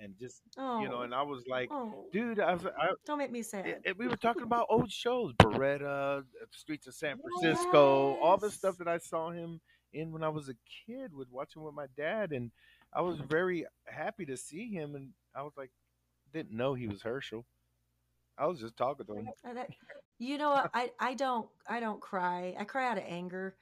[0.00, 3.18] and just you know, oh, and I was like, oh, dude, I was, I, don't
[3.18, 3.80] make me it, sad.
[3.84, 8.50] it- we were talking about old shows, Baretta, uh, Streets of San Francisco, all the
[8.50, 9.60] stuff that I saw him
[9.92, 10.54] in when I was a
[10.86, 12.50] kid, with watching with my dad, and
[12.92, 13.26] I was mm-hmm.
[13.28, 15.70] very happy to see him, and I was like,
[16.32, 17.44] didn't know he was Hershel.
[18.36, 19.28] I was just talking to him.
[20.20, 20.66] You know.
[20.74, 22.52] I, I don't, I don't cry.
[22.58, 23.54] I cry out of anger.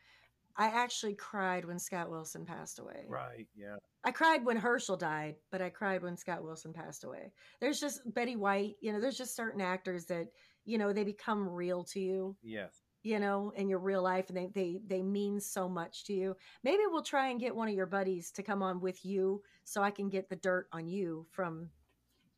[0.57, 3.05] I actually cried when Scott Wilson passed away.
[3.07, 7.33] Right, yeah, I cried when Hershel died, but I cried when Scott Wilson passed away.
[7.61, 10.29] There's just Betty White, you know, there's just certain actors that,
[10.65, 12.73] you know, they become real to you, yes.
[13.07, 16.37] You know, in your real life and they they they mean so much to you.
[16.65, 19.81] Maybe we'll try and get one of your buddies to come on with you so
[19.81, 21.71] I can get the dirt on you from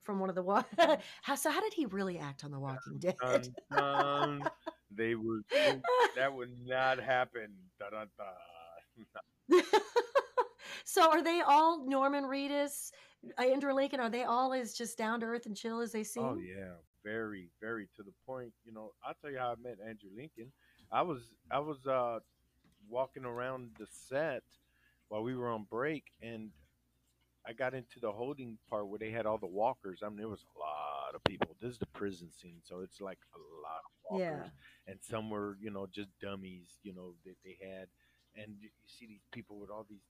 [0.02, 0.64] from one of the wa-
[1.22, 3.16] how so how did he really act on The Walking Dead?
[3.20, 4.50] Dun, dun.
[4.94, 5.42] They would
[6.16, 7.54] that would not happen.
[10.85, 12.92] So are they all Norman Reedus,
[13.38, 14.00] uh, Andrew Lincoln?
[14.00, 16.24] Are they all as just down to earth and chill as they seem?
[16.24, 18.53] Oh yeah, very, very to the point.
[18.65, 20.53] You know, I'll tell you how I met Andrew Lincoln.
[20.91, 22.21] I was I was uh
[22.89, 24.43] walking around the set
[25.09, 26.51] while we were on break and
[27.47, 30.01] I got into the holding part where they had all the walkers.
[30.05, 31.57] I mean there was a lot of people.
[31.61, 34.31] This is the prison scene, so it's like a lot of Yeah.
[34.31, 34.53] walkers.
[34.87, 37.89] And some were, you know, just dummies, you know, that they had
[38.37, 40.05] and you see these people with all these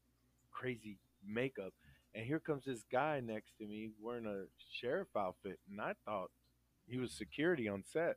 [0.50, 1.72] crazy makeup.
[2.14, 6.30] And here comes this guy next to me wearing a sheriff outfit, and I thought
[6.88, 8.16] he was security on set.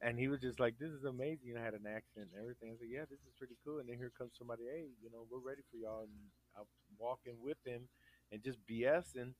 [0.00, 2.70] And he was just like, "This is amazing." I had an accent and everything.
[2.72, 5.26] I said, "Yeah, this is pretty cool." And then here comes somebody, "Hey, you know,
[5.30, 6.12] we're ready for y'all." And
[6.56, 6.66] I'm
[6.98, 7.88] walking with him
[8.32, 9.34] and just BSing.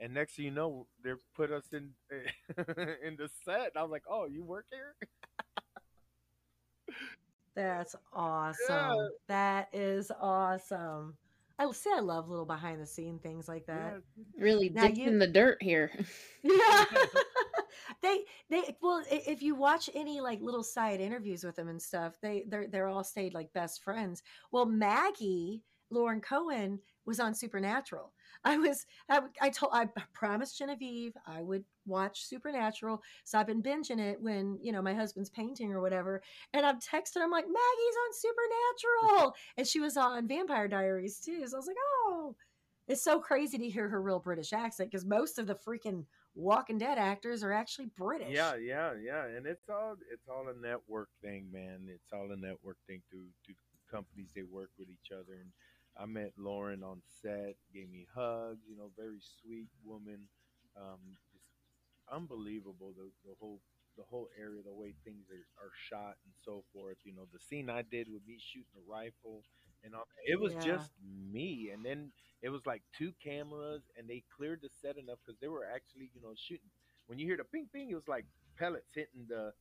[0.00, 1.94] And next thing you know, they put us in
[3.04, 3.68] in the set.
[3.72, 4.94] And I was like, "Oh, you work here?"
[7.54, 7.94] That's
[8.58, 9.10] Yeah, awesome.
[9.28, 11.16] That is awesome.
[11.58, 11.90] I see.
[11.94, 13.96] I love little behind the scene things like that.
[13.96, 14.38] yeah.
[14.38, 15.90] Really Now dipped you, in the dirt here.
[16.42, 16.84] yeah,
[18.02, 22.18] they they well, if you watch any like little side interviews with them and stuff,
[22.22, 24.22] they they're they're all stayed like best friends.
[24.50, 28.12] Well, Maggie Lauren Cohen was on Supernatural.
[28.44, 33.62] I was I, I told I promised Genevieve I would watch Supernatural, so I've been
[33.62, 36.22] binging it when you know my husband's painting or whatever,
[36.54, 37.22] and I'm texting.
[37.22, 41.46] I'm like Maggie's on Supernatural, and she was on Vampire Diaries too.
[41.46, 42.34] So I was like, oh,
[42.88, 46.78] it's so crazy to hear her real British accent because most of the freaking Walking
[46.78, 48.30] Dead actors are actually British.
[48.30, 51.88] Yeah, yeah, yeah, and it's all it's all a network thing, man.
[51.88, 53.56] It's all a network thing through through
[53.90, 55.34] companies they work with each other.
[55.34, 55.50] And
[55.98, 58.62] I met Lauren on set, gave me hugs.
[58.68, 60.28] You know, very sweet woman.
[60.76, 61.44] Um, just
[62.12, 63.60] unbelievable the the whole
[63.96, 66.96] the whole area, the way things are, are shot and so forth.
[67.04, 69.42] You know, the scene I did with me shooting a rifle
[69.84, 70.56] and all, it was Yeah.
[70.56, 70.90] just
[71.32, 71.70] me.
[71.72, 72.12] And then
[72.42, 76.10] it was like two cameras, and they cleared the set enough because they were actually
[76.14, 76.70] you know shooting.
[77.06, 78.26] When you hear the ping ping, it was like
[78.58, 79.52] pellets hitting the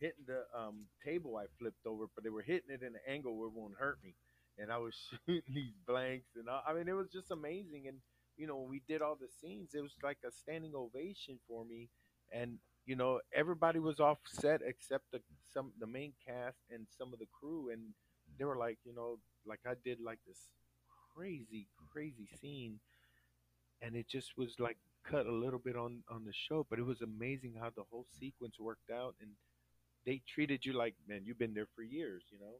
[0.00, 3.36] hitting the um, table I flipped over, but they were hitting it in an angle
[3.36, 4.14] where it won't hurt me.
[4.58, 4.94] And I was
[5.26, 7.84] shooting these blanks, and I, I mean, it was just amazing.
[7.88, 7.98] And
[8.36, 11.64] you know, when we did all the scenes, it was like a standing ovation for
[11.64, 11.88] me.
[12.32, 15.20] And you know, everybody was off set except the
[15.52, 17.80] some the main cast and some of the crew, and
[18.38, 20.48] they were like, you know, like I did like this
[21.14, 22.78] crazy, crazy scene,
[23.80, 26.86] and it just was like cut a little bit on on the show, but it
[26.86, 29.30] was amazing how the whole sequence worked out, and
[30.06, 32.54] they treated you like, man, you've been there for years, you know.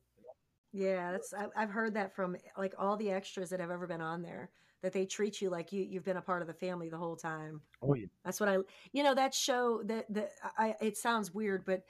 [0.72, 4.22] Yeah, that's I've heard that from like all the extras that have ever been on
[4.22, 4.50] there
[4.82, 7.16] that they treat you like you you've been a part of the family the whole
[7.16, 7.60] time.
[7.82, 8.06] Oh yeah.
[8.24, 8.56] That's what I
[8.92, 11.82] you know that show that that I it sounds weird, but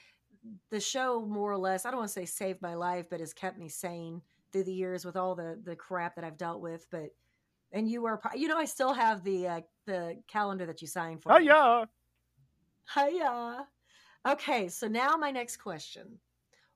[0.71, 3.33] the show more or less I don't want to say saved my life, but has
[3.33, 4.21] kept me sane
[4.53, 6.87] through the years with all the the crap that I've dealt with.
[6.91, 7.11] But
[7.73, 11.23] and you were you know I still have the uh, the calendar that you signed
[11.23, 11.33] for.
[11.33, 11.47] Oh me.
[11.47, 11.85] yeah.
[12.95, 13.67] Hiya.
[14.27, 16.19] Okay, so now my next question.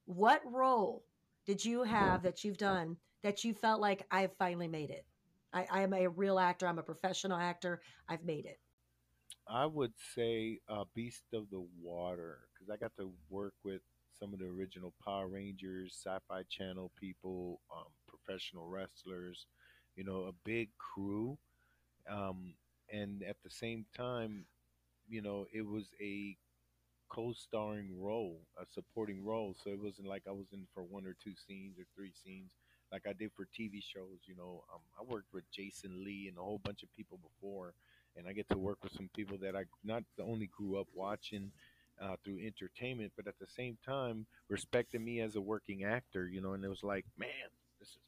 [0.06, 1.04] What role
[1.46, 5.04] did you have that you've done that you felt like I've finally made it?
[5.52, 6.66] I, I am a real actor.
[6.66, 7.80] I'm a professional actor.
[8.08, 8.58] I've made it.
[9.48, 13.80] I would say uh, Beast of the Water because I got to work with
[14.18, 19.46] some of the original Power Rangers, Sci-Fi Channel people, um, professional wrestlers.
[19.96, 21.38] You know, a big crew,
[22.10, 22.54] um,
[22.92, 24.46] and at the same time,
[25.08, 26.36] you know, it was a
[27.08, 29.54] co-starring role, a supporting role.
[29.62, 32.50] So it wasn't like I was in for one or two scenes or three scenes
[32.92, 34.20] like I did for TV shows.
[34.26, 37.74] You know, um, I worked with Jason Lee and a whole bunch of people before,
[38.16, 41.52] and I get to work with some people that I not only grew up watching
[42.02, 46.28] uh, through entertainment, but at the same time respecting me as a working actor.
[46.28, 47.28] You know, and it was like, man,
[47.78, 47.98] this is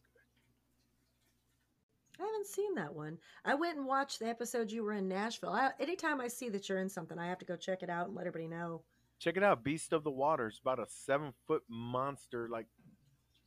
[2.17, 2.23] good.
[2.23, 3.19] I haven't seen that one.
[3.45, 5.51] I went and watched the episode you were in Nashville.
[5.51, 8.07] I, anytime I see that you're in something, I have to go check it out
[8.07, 8.83] and let everybody know.
[9.19, 10.47] Check it out, Beast of the Water.
[10.47, 12.67] It's about a seven foot monster, like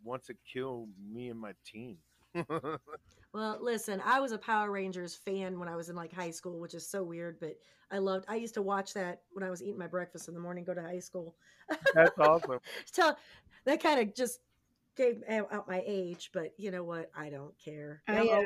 [0.04, 1.98] wants to kill me and my team.
[3.34, 6.60] well, listen, I was a Power Rangers fan when I was in like high school,
[6.60, 7.56] which is so weird, but
[7.92, 8.26] I loved.
[8.28, 10.74] I used to watch that when I was eating my breakfast in the morning, go
[10.74, 11.36] to high school.
[11.94, 12.60] That's awesome.
[12.92, 13.16] so
[13.66, 14.40] that kind of just
[14.96, 17.12] gave out my age, but you know what?
[17.16, 18.02] I don't care.
[18.08, 18.44] I, uh,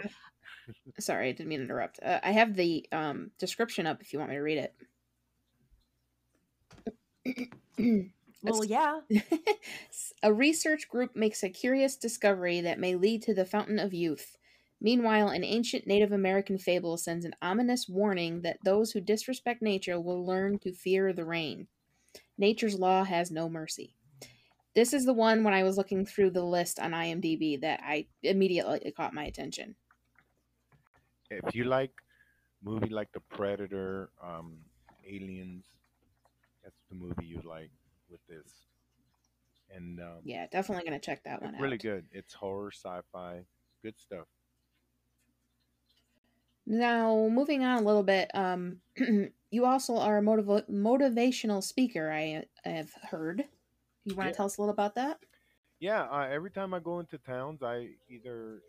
[1.00, 2.00] sorry, I didn't mean to interrupt.
[2.04, 4.70] Uh, I have the um, description up if you want me to read
[7.26, 8.12] it.
[8.46, 9.00] well, yeah.
[10.24, 14.38] a research group makes a curious discovery that may lead to the fountain of youth.
[14.82, 20.00] Meanwhile, an ancient Native American fable sends an ominous warning that those who disrespect nature
[20.00, 21.68] will learn to fear the rain.
[22.38, 23.96] Nature's law has no mercy.
[24.76, 28.08] This is the one when I was looking through the list on IMDb that I
[28.22, 29.76] immediately caught my attention.
[31.32, 31.94] If you like
[32.62, 34.58] movie like The Predator, um,
[35.08, 35.66] Aliens,
[36.64, 37.72] that's the movie you like
[38.16, 38.54] with this.
[39.76, 41.62] And um, yeah, definitely gonna check that one out.
[41.62, 42.06] Really good.
[42.12, 43.42] It's horror, sci-fi,
[43.84, 44.28] good stuff.
[46.68, 48.78] Now, moving on a little bit, um,
[49.52, 52.12] you also are a motiv- motivational speaker.
[52.12, 53.44] I, I have heard.
[54.04, 54.38] You want to yeah.
[54.38, 55.20] tell us a little about that?
[55.80, 58.62] Yeah, uh, every time I go into towns, I either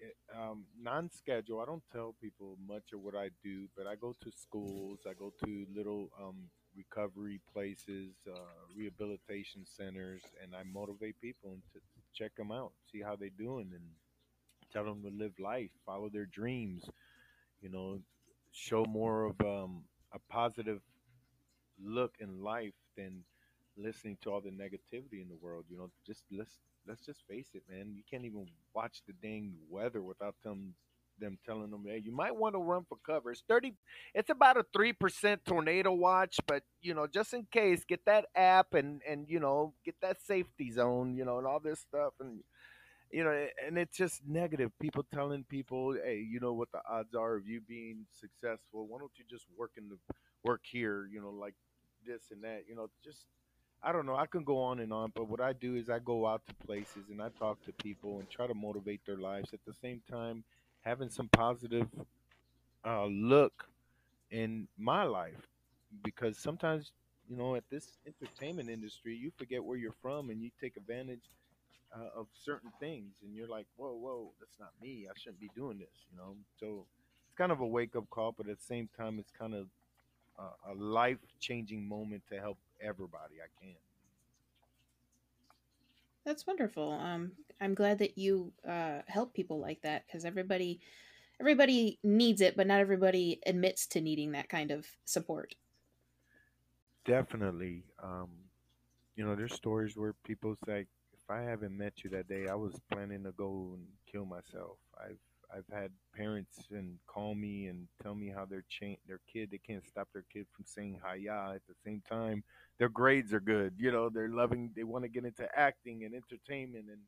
[0.00, 1.60] eh, um, non-schedule.
[1.60, 5.00] I don't tell people much of what I do, but I go to schools.
[5.08, 6.36] I go to little um,
[6.76, 8.38] recovery places, uh,
[8.76, 11.80] rehabilitation centers, and I motivate people and to
[12.14, 13.82] check them out, see how they're doing, and
[14.72, 16.84] tell them to live life, follow their dreams.
[17.60, 18.00] You know,
[18.52, 20.80] show more of um, a positive
[21.82, 23.24] look in life than
[23.76, 25.64] listening to all the negativity in the world.
[25.68, 27.94] You know, just let's let's just face it, man.
[27.96, 30.74] You can't even watch the dang weather without them
[31.22, 33.74] them telling them, "Hey, you might want to run for cover." It's thirty.
[34.14, 38.26] It's about a three percent tornado watch, but you know, just in case, get that
[38.36, 42.14] app and and you know, get that safety zone, you know, and all this stuff,
[42.20, 42.40] and
[43.10, 44.70] you know, and it's just negative.
[44.80, 48.86] People telling people, "Hey, you know what the odds are of you being successful?
[48.86, 49.98] Why don't you just work in the
[50.44, 51.08] work here?
[51.12, 51.54] You know, like
[52.06, 52.64] this and that.
[52.68, 53.26] You know, just."
[53.84, 54.14] I don't know.
[54.14, 56.54] I can go on and on, but what I do is I go out to
[56.66, 59.52] places and I talk to people and try to motivate their lives.
[59.52, 60.44] At the same time,
[60.82, 61.88] having some positive
[62.84, 63.66] uh, look
[64.30, 65.48] in my life
[66.02, 66.92] because sometimes
[67.28, 71.30] you know at this entertainment industry you forget where you're from and you take advantage
[71.94, 75.06] uh, of certain things and you're like whoa whoa that's not me.
[75.08, 76.34] I shouldn't be doing this you know?
[76.58, 76.86] So
[77.26, 79.66] it's kind of a wake-up call but at the same time it's kind of
[80.38, 83.36] a, a life-changing moment to help everybody.
[83.36, 83.74] I can
[86.24, 86.92] that's wonderful.
[86.92, 90.80] Um, I'm glad that you uh, help people like that because everybody,
[91.40, 95.54] everybody needs it, but not everybody admits to needing that kind of support.
[97.04, 97.84] Definitely.
[98.02, 98.28] Um,
[99.16, 102.54] you know, there's stories where people say, "If I haven't met you that day, I
[102.54, 105.18] was planning to go and kill myself." I've
[105.54, 109.58] I've had parents and call me and tell me how their cha- their kid they
[109.58, 112.44] can't stop their kid from saying hiya at the same time.
[112.78, 116.14] Their grades are good you know they're loving they want to get into acting and
[116.14, 117.00] entertainment and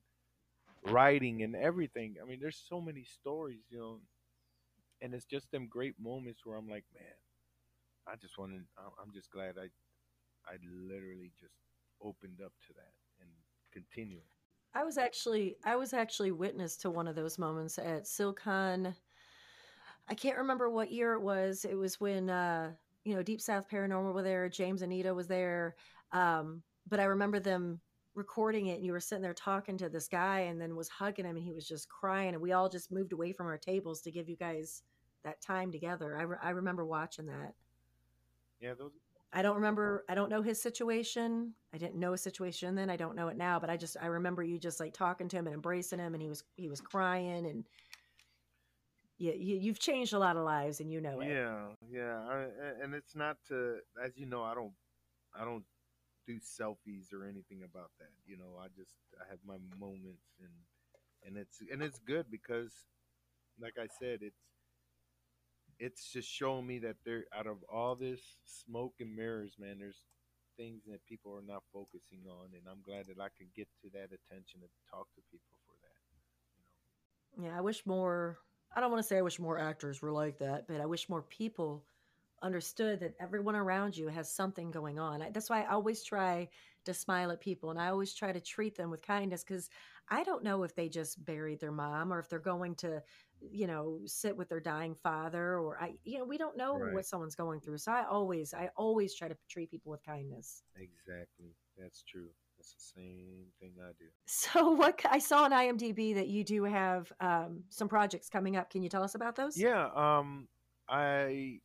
[0.93, 2.17] writing and everything.
[2.23, 4.01] I mean there's so many stories you know
[5.03, 7.17] and it's just them great moments where i'm like man
[8.09, 8.61] i just want to
[9.03, 9.69] i'm just glad i
[10.51, 10.57] i
[10.89, 11.55] literally just
[12.03, 13.31] opened up to that and
[13.73, 14.23] continue
[14.75, 18.95] I was actually I was actually witness to one of those moments at SilCon.
[20.09, 21.65] I can't remember what year it was.
[21.65, 22.73] It was when uh,
[23.05, 24.49] you know Deep South Paranormal were there.
[24.49, 25.77] James Anita was there.
[26.13, 27.81] Um, but I remember them
[28.15, 31.25] recording it, and you were sitting there talking to this guy, and then was hugging
[31.25, 34.01] him, and he was just crying, and we all just moved away from our tables
[34.03, 34.83] to give you guys
[35.25, 36.17] that time together.
[36.19, 37.55] I re- I remember watching that.
[38.61, 38.93] Yeah, those
[39.35, 40.05] I don't remember.
[40.09, 41.55] I don't know his situation.
[41.75, 42.89] I didn't know his situation then.
[42.89, 43.59] I don't know it now.
[43.59, 46.23] But I just I remember you just like talking to him and embracing him, and
[46.23, 47.65] he was he was crying, and
[49.19, 51.29] yeah, you, you've changed a lot of lives, and you know it.
[51.29, 52.47] Yeah, yeah, I,
[52.83, 54.73] and it's not to, as you know, I don't,
[55.39, 55.65] I don't
[56.27, 58.11] do selfies or anything about that.
[58.27, 60.53] You know, I just I have my moments, and
[61.27, 62.73] and it's and it's good because,
[63.61, 64.54] like I said, it's
[65.79, 70.05] it's just showing me that there, out of all this smoke and mirrors, man, there's
[70.57, 73.91] things that people are not focusing on, and I'm glad that I could get to
[73.91, 76.01] that attention and talk to people for that.
[77.37, 77.51] You know.
[77.51, 78.39] Yeah, I wish more.
[78.77, 81.09] I don't want to say I wish more actors were like that, but I wish
[81.09, 81.85] more people
[82.43, 85.25] understood that everyone around you has something going on.
[85.33, 86.49] That's why I always try
[86.85, 89.71] to smile at people and I always try to treat them with kindness because
[90.11, 93.03] I don't know if they just buried their mom or if they're going to,
[93.41, 96.95] you know, sit with their dying father or I, you know, we don't know Right.
[96.95, 97.79] what someone's going through.
[97.79, 100.63] So I always, I always try to treat people with kindness.
[100.77, 101.55] Exactly.
[101.79, 102.29] That's true.
[102.57, 104.07] That's the same thing I do.
[104.27, 108.71] So what I saw on IMDb that you do have um, some projects coming up.
[108.71, 109.59] Can you tell us about those?
[109.59, 109.89] Yeah.
[109.95, 110.49] Um.
[110.89, 111.61] I.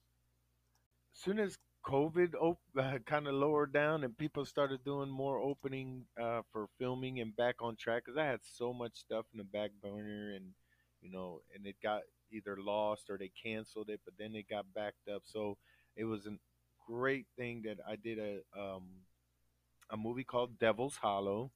[1.14, 6.06] Soon as COVID op- uh, kind of lowered down and people started doing more opening
[6.22, 9.44] uh, for filming and back on track, because I had so much stuff in the
[9.44, 10.54] back burner and
[11.02, 14.66] you know, and it got either lost or they canceled it, but then it got
[14.74, 15.24] backed up.
[15.26, 15.58] So
[15.96, 16.38] it was a
[16.88, 18.84] great thing that I did a um
[19.92, 21.52] a movie called Devil's Hollow,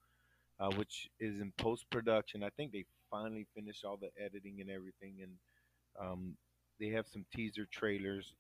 [0.60, 2.44] uh, which is in post production.
[2.44, 5.32] I think they finally finished all the editing and everything, and
[6.00, 6.36] um,
[6.80, 8.34] they have some teaser trailers.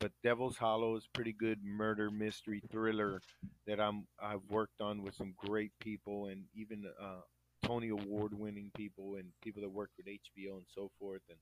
[0.00, 3.20] But Devil's Hollow is pretty good murder mystery thriller
[3.66, 7.20] that I'm I've worked on with some great people and even uh,
[7.64, 11.22] Tony Award winning people and people that work with HBO and so forth.
[11.28, 11.38] And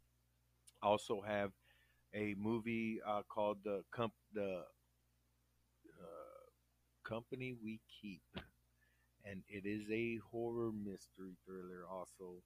[0.83, 1.51] also have
[2.15, 3.83] a movie uh, called the
[4.35, 4.63] the
[6.01, 6.43] uh,
[7.09, 8.23] Company We Keep,
[9.25, 11.85] and it is a horror mystery thriller.
[11.91, 12.43] Also,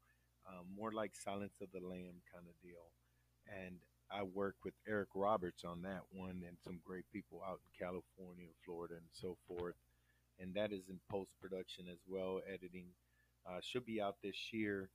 [0.48, 2.90] um, more like Silence of the Lamb kind of deal.
[3.48, 3.76] And
[4.10, 8.48] I work with Eric Roberts on that one, and some great people out in California,
[8.64, 9.74] Florida, and so forth.
[10.38, 12.86] And that is in post production as well, editing.
[13.48, 14.90] Uh, should be out this year.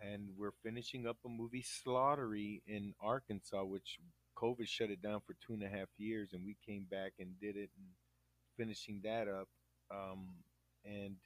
[0.00, 3.98] And we're finishing up a movie, Slaughtery, in Arkansas, which
[4.36, 7.28] COVID shut it down for two and a half years, and we came back and
[7.40, 7.86] did it, and
[8.56, 9.48] finishing that up.
[9.90, 10.28] Um,
[10.84, 11.16] and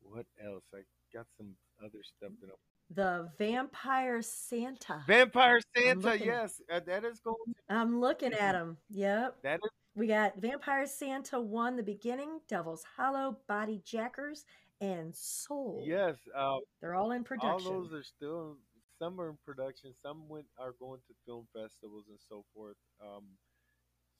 [0.00, 0.64] what else?
[0.74, 0.78] I
[1.14, 5.04] got some other stuff that I'm The Vampire Santa.
[5.06, 7.36] Vampire Santa, yes, uh, that is going.
[7.68, 8.78] I'm looking at them.
[8.90, 9.36] Yep.
[9.42, 14.44] That is We got Vampire Santa 1, The Beginning, Devil's Hollow, Body Jackers,
[14.80, 15.82] and Soul.
[15.84, 16.16] yes.
[16.36, 17.50] Uh, They're all in production.
[17.50, 18.56] all those are still.
[18.98, 19.94] Some are in production.
[20.02, 22.76] Some went are going to film festivals and so forth.
[23.00, 23.24] Um,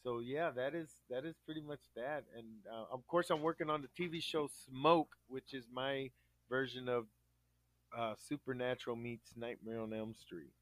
[0.05, 2.25] so yeah, that is that is pretty much that.
[2.37, 6.11] And uh, of course, I'm working on the TV show Smoke, which is my
[6.49, 7.07] version of
[7.97, 10.53] uh, Supernatural meets Nightmare on Elm Street,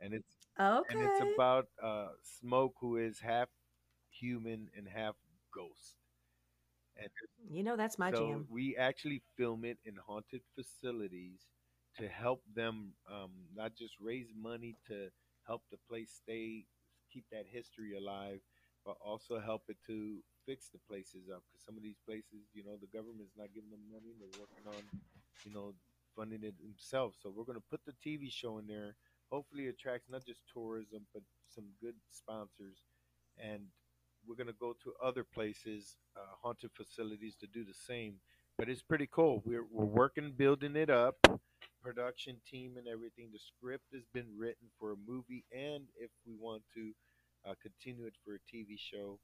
[0.00, 0.94] and it's okay.
[0.94, 2.08] and it's about uh,
[2.40, 3.48] Smoke, who is half
[4.10, 5.14] human and half
[5.52, 5.96] ghost.
[6.98, 7.10] And
[7.50, 8.46] you know, that's my so jam.
[8.48, 11.40] we actually film it in haunted facilities
[11.98, 15.08] to help them um, not just raise money to
[15.46, 16.64] help the place stay,
[17.12, 18.40] keep that history alive,
[18.84, 21.42] but also help it to fix the places up.
[21.48, 24.66] Because some of these places, you know, the government's not giving them money; they're working
[24.66, 24.82] on,
[25.44, 25.74] you know,
[26.16, 27.16] funding it themselves.
[27.22, 28.94] So we're going to put the TV show in there.
[29.30, 32.82] Hopefully, it attracts not just tourism, but some good sponsors,
[33.38, 33.62] and
[34.26, 38.14] we're going to go to other places, uh, haunted facilities, to do the same.
[38.58, 39.42] But it's pretty cool.
[39.44, 41.16] We're we're working, building it up,
[41.82, 43.28] production team and everything.
[43.32, 46.92] The script has been written for a movie, and if we want to
[47.48, 49.18] uh, continue it for a TV show,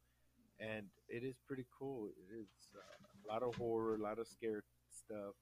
[0.61, 2.07] and it is pretty cool.
[2.07, 5.35] It is uh, a lot of horror, a lot of scare stuff.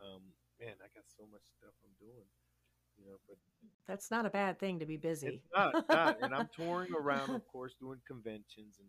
[0.00, 0.22] Um,
[0.60, 2.28] man, I got so much stuff I'm doing,
[2.98, 3.16] you know.
[3.26, 3.38] But
[3.88, 5.26] That's not a bad thing to be busy.
[5.28, 6.18] it's not, not.
[6.22, 8.88] And I'm touring around, of course, doing conventions and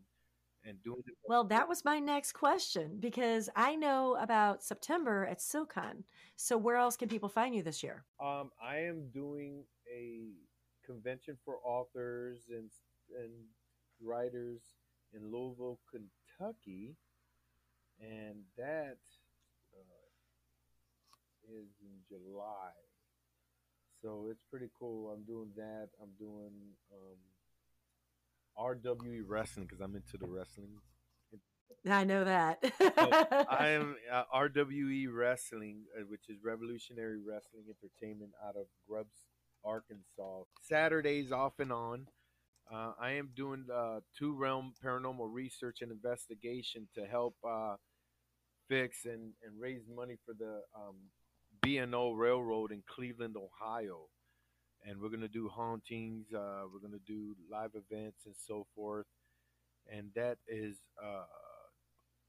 [0.66, 1.14] and doing it.
[1.28, 6.04] Well, that was my next question because I know about September at SilCon.
[6.36, 8.06] So where else can people find you this year?
[8.24, 10.30] Um, I am doing a
[10.86, 12.70] convention for authors and
[13.22, 13.32] and
[14.02, 14.62] writers
[15.14, 16.96] in Louisville, Kentucky,
[18.00, 18.98] and that
[19.74, 20.10] uh,
[21.50, 22.72] is in July.
[24.02, 25.12] So it's pretty cool.
[25.12, 25.90] I'm doing that.
[26.02, 26.54] I'm doing
[26.94, 27.18] um,
[28.62, 30.70] RWE wrestling because I'm into the wrestling.
[31.90, 32.60] I know that.
[32.78, 32.92] So
[33.50, 39.26] I am uh, RWE Wrestling, uh, which is Revolutionary Wrestling Entertainment out of Grubbs,
[39.66, 40.44] Arkansas.
[40.62, 42.08] Saturdays off and on.
[42.72, 47.76] Uh, I am doing uh, two realm paranormal research and investigation to help uh,
[48.70, 50.96] fix and, and raise money for the um,
[51.62, 54.08] B&O Railroad in Cleveland, Ohio.
[54.88, 58.66] And we're going to do hauntings, uh, we're going to do live events and so
[58.76, 59.06] forth.
[59.92, 61.26] And that is uh,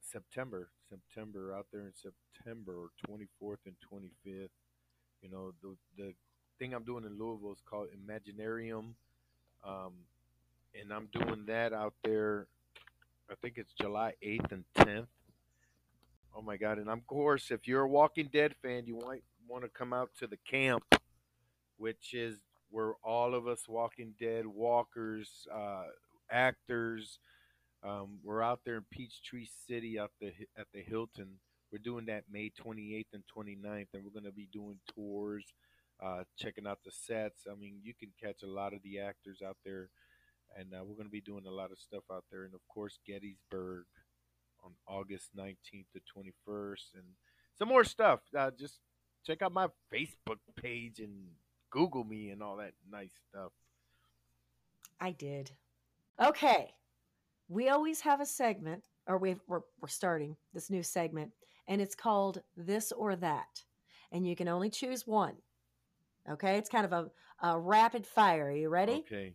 [0.01, 4.49] September, September out there in September 24th and 25th.
[5.23, 6.15] You know, the, the
[6.59, 8.95] thing I'm doing in Louisville is called Imaginarium.
[9.65, 9.93] Um,
[10.81, 12.47] and I'm doing that out there.
[13.31, 15.07] I think it's July 8th and 10th.
[16.35, 16.79] Oh my God!
[16.79, 20.11] And of course, if you're a Walking Dead fan, you might want to come out
[20.19, 20.83] to the camp,
[21.83, 22.37] which is
[22.71, 25.87] where all of us Walking Dead walkers, uh,
[26.31, 27.19] actors,
[27.83, 31.41] um, we're out there in Peachtree City at the at the Hilton.
[31.73, 35.45] We're doing that May 28th and 29th, and we're going to be doing tours,
[36.01, 37.47] uh, checking out the sets.
[37.51, 39.89] I mean, you can catch a lot of the actors out there
[40.57, 42.45] and uh, we're going to be doing a lot of stuff out there.
[42.45, 43.85] And of course, Gettysburg
[44.65, 47.05] on August 19th to 21st, and
[47.59, 48.21] some more stuff.
[48.37, 48.79] Uh, just
[49.27, 51.29] check out my Facebook page and
[51.73, 53.51] Google me and all that nice stuff.
[55.01, 55.51] I did.
[56.23, 56.75] Okay.
[57.49, 61.33] We always have a segment, or we we're, we're starting this new segment,
[61.67, 63.65] and it's called This or That.
[64.13, 65.35] And you can only choose one.
[66.31, 66.57] Okay.
[66.59, 67.11] It's kind of a,
[67.47, 68.49] a rapid fire.
[68.49, 69.05] Are you ready?
[69.07, 69.35] Okay.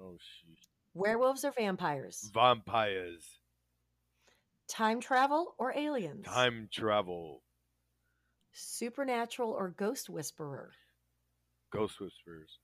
[0.00, 0.58] Oh, shoot.
[0.94, 2.30] Werewolves or vampires?
[2.32, 3.38] Vampires.
[4.68, 6.24] Time travel or aliens?
[6.24, 7.42] Time travel.
[8.52, 10.72] Supernatural or ghost whisperer?
[11.72, 12.58] Ghost whisperers.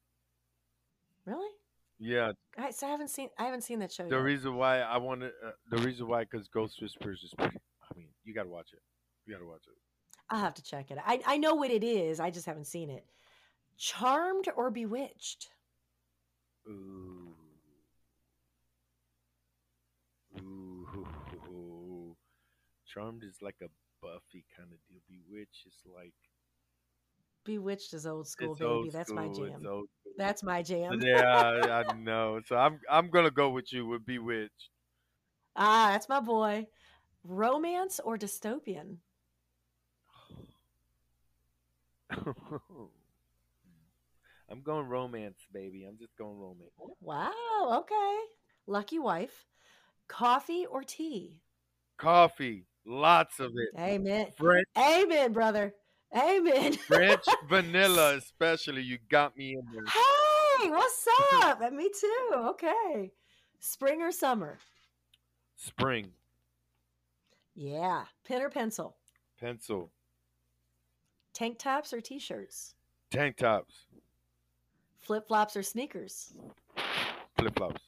[1.24, 1.50] Really?
[1.98, 2.32] Yeah.
[2.56, 4.04] I, so I haven't seen I haven't seen that show.
[4.09, 4.22] The yet.
[4.22, 7.56] reason why I want to, uh, the reason why, because Ghost Whisperers is pretty.
[7.82, 8.82] I mean, you got to watch it.
[9.26, 9.74] You got to watch it.
[10.30, 10.98] I'll have to check it.
[11.04, 12.20] I I know what it is.
[12.20, 13.04] I just haven't seen it.
[13.78, 15.48] Charmed or bewitched?
[16.68, 17.34] Ooh.
[20.40, 22.16] Ooh.
[22.86, 23.68] Charmed is like a
[24.02, 25.00] Buffy kind of deal.
[25.09, 26.14] Bewitched is like
[27.49, 28.70] Bewitched is old school, it's baby.
[28.70, 29.84] old That's my school, it's jam.
[30.18, 31.01] That's my jam.
[31.01, 32.42] yeah, I know.
[32.46, 34.68] So I'm I'm gonna go with you with Bewitched.
[35.57, 36.66] Ah, that's my boy.
[37.24, 38.99] Romance or dystopian?
[44.51, 45.86] I'm going romance, baby.
[45.88, 46.70] I'm just going romance.
[47.01, 47.32] Wow.
[47.80, 48.16] Okay.
[48.66, 49.46] Lucky wife.
[50.07, 51.40] Coffee or tea?
[51.96, 53.80] Coffee, lots of it.
[53.80, 54.26] Amen.
[54.36, 55.74] French, Amen, brother.
[56.16, 56.72] Amen.
[56.86, 58.82] French vanilla, especially.
[58.82, 59.84] You got me in there.
[59.86, 61.06] hey, what's
[61.42, 61.61] up?
[61.61, 62.30] And me too.
[62.34, 63.12] Okay.
[63.61, 64.59] Spring or summer?
[65.56, 66.12] Spring,
[67.56, 68.04] Yeah.
[68.24, 68.96] Pen or pencil?
[69.40, 69.90] pencil,
[71.34, 72.74] Tank tops or t shirts?
[73.11, 73.86] tank tops,
[75.00, 76.32] Flip flops or sneakers?
[77.36, 77.82] flip flops,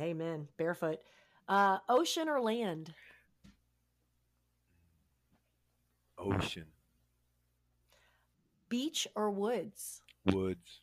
[0.00, 0.48] Amen.
[0.56, 0.98] Barefoot.
[1.48, 2.92] Uh, ocean or land?
[6.18, 6.64] ocean,
[8.76, 10.02] Beach or woods?
[10.26, 10.82] woods.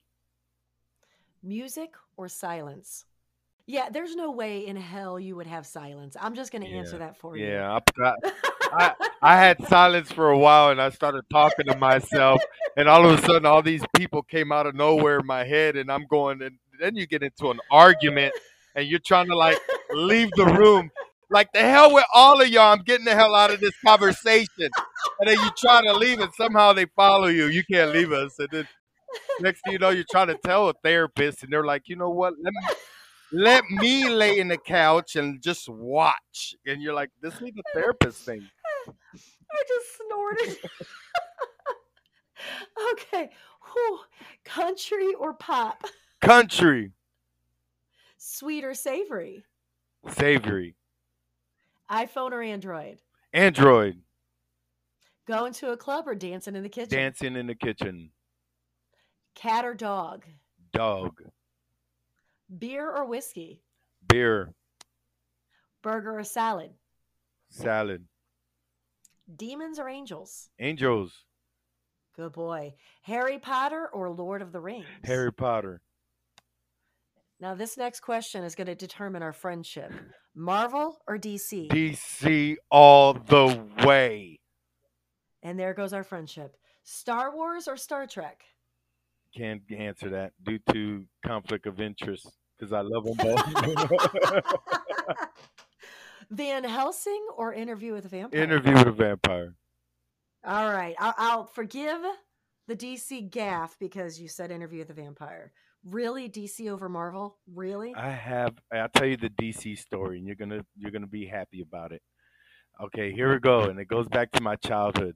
[1.44, 3.06] Music or silence?
[3.68, 6.18] Yeah, there's no way in hell you would have silence.
[6.20, 7.46] I'm just going to answer that for you.
[7.46, 8.14] Yeah, I,
[8.74, 12.42] I, I had silence for a while and I started talking to myself,
[12.78, 15.76] and all of a sudden, all these people came out of nowhere in my head,
[15.76, 18.34] and I'm going, and then you get into an argument,
[18.74, 19.60] and you're trying to like
[19.94, 20.90] leave the room.
[21.30, 24.70] Like the hell with all of y'all, I'm getting the hell out of this conversation.
[25.20, 27.48] And then you try to leave, and somehow they follow you.
[27.48, 28.38] You can't leave us.
[28.40, 28.68] And then
[29.40, 32.10] next thing you know, you're trying to tell a therapist, and they're like, you know
[32.10, 32.34] what?
[32.42, 32.76] Let me
[33.36, 36.56] let me lay in the couch and just watch.
[36.68, 38.48] And you're like, this is the therapist thing.
[38.88, 40.58] I just snorted.
[42.94, 43.30] okay.
[43.74, 44.00] Whew.
[44.46, 45.84] Country or pop?
[46.22, 46.92] Country,
[48.18, 49.44] Sweet or savory?
[50.10, 50.76] savory,
[51.92, 53.00] iPhone or Android?
[53.34, 54.00] Android,
[55.26, 56.90] Going to a club or dancing in the kitchen?
[56.98, 58.12] dancing in the kitchen,
[59.36, 60.26] Cat or dog?
[60.72, 61.22] dog,
[62.58, 63.62] Beer or whiskey?
[64.08, 64.54] beer,
[65.82, 66.72] Burger or salad?
[67.50, 68.06] salad,
[69.36, 70.50] Demons or angels?
[70.60, 71.24] angels,
[72.16, 72.76] Good boy.
[73.02, 74.86] Harry Potter or Lord of the Rings?
[75.04, 75.82] Harry Potter,
[77.40, 79.92] Now, this next question is going to determine our friendship.
[80.36, 81.70] Marvel or DC?
[81.70, 84.40] DC all the way.
[85.42, 86.56] and there goes our friendship.
[86.84, 88.44] Star Wars or Star Trek?
[89.36, 94.12] Can't answer that due to conflict of interest because I love them both.
[96.32, 98.42] Van Helsing or Interview with a Vampire?
[98.42, 99.56] Interview with a Vampire.
[100.46, 100.96] All right.
[101.00, 102.02] I'll, I'll forgive
[102.68, 105.52] the DC gaff because you said Interview with a Vampire.
[105.86, 107.38] Really, DC over Marvel?
[107.54, 107.94] Really?
[107.96, 108.54] I have.
[108.74, 112.02] I'll tell you the DC story, and you're gonna you're gonna be happy about it.
[112.82, 115.16] Okay, here we go, and it goes back to my childhood.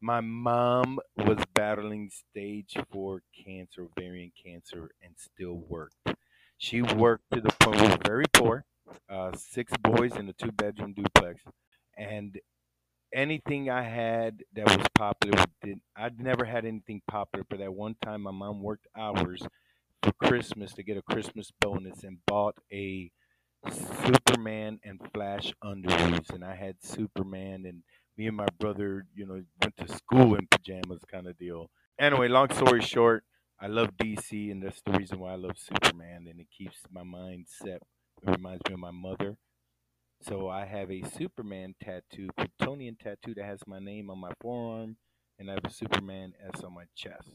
[0.00, 5.96] My mom was battling stage four cancer, ovarian cancer, and still worked.
[6.58, 8.64] She worked to the point we were very poor,
[9.10, 11.42] uh, six boys in a two bedroom duplex,
[11.98, 12.38] and
[13.12, 17.96] anything I had that was popular did I'd never had anything popular, but that one
[18.02, 19.42] time my mom worked hours
[20.02, 23.10] for Christmas to get a Christmas bonus and bought a
[23.70, 27.82] Superman and Flash underoos, and I had Superman, and
[28.16, 31.70] me and my brother, you know, went to school in pajamas, kind of deal.
[31.98, 33.24] Anyway, long story short,
[33.60, 37.02] I love DC, and that's the reason why I love Superman, and it keeps my
[37.02, 37.82] mind set.
[38.22, 39.38] It reminds me of my mother.
[40.22, 44.96] So I have a Superman tattoo, Kryptonian tattoo that has my name on my forearm,
[45.38, 47.30] and I have a Superman S on my chest.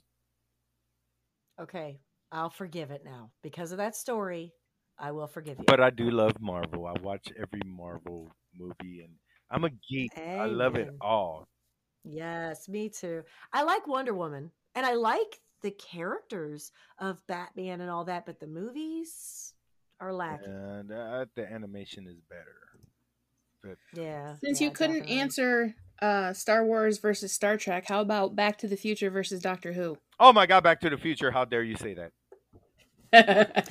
[1.59, 1.99] Okay,
[2.32, 4.54] I'll forgive it now because of that story.
[4.98, 5.66] I will forgive you.
[5.68, 6.86] But I do love Marvel.
[6.86, 9.14] I watch every Marvel movie, and
[9.50, 10.12] I'm a geek.
[10.18, 11.48] I love it all.
[12.04, 13.24] Yes, me too.
[13.54, 18.40] I like Wonder Woman and I like the characters of Batman and all that, but
[18.40, 19.54] the movies
[20.00, 20.48] are lacking.
[20.48, 22.58] And uh, the animation is better.
[23.64, 24.36] But Yeah.
[24.44, 25.20] Since yeah, you couldn't definitely.
[25.20, 29.74] answer uh, Star Wars versus Star Trek, how about Back to the Future versus Doctor
[29.74, 29.98] Who?
[30.20, 31.30] oh my God, Back to the Future!
[31.32, 32.12] How dare you say that?
[33.14, 33.64] And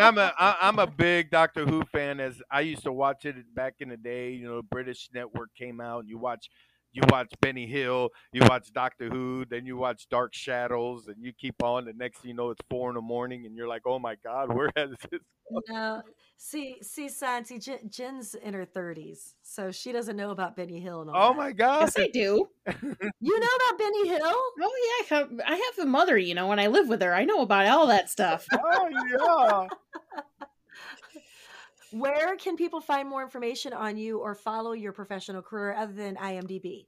[0.00, 2.20] I'm a I, I'm a big Doctor Who fan.
[2.20, 4.30] As I used to watch it back in the day.
[4.32, 6.48] You know, British network came out, and you watch
[6.94, 11.32] you watch Benny Hill, you watch Doctor Who, then you watch Dark Shadows, and you
[11.32, 11.84] keep on.
[11.84, 14.14] The next thing you know, it's four in the morning, and you're like, oh my
[14.24, 15.20] God, where has this?
[15.68, 16.00] no,
[16.38, 21.02] see, see, Santi, Jen, Jen's in her thirties, so she doesn't know about Benny Hill
[21.02, 21.16] and all.
[21.16, 21.36] Oh that.
[21.36, 21.80] my God!
[21.80, 22.48] yes, I do.
[23.20, 24.20] You know about Benny Hill?
[24.22, 24.52] Oh
[25.10, 27.14] yeah, I have, I have a mother, you know, and I live with her.
[27.14, 28.46] I know about all that stuff.
[28.52, 29.68] oh yeah.
[31.94, 36.16] Where can people find more information on you or follow your professional career other than
[36.16, 36.86] IMDb?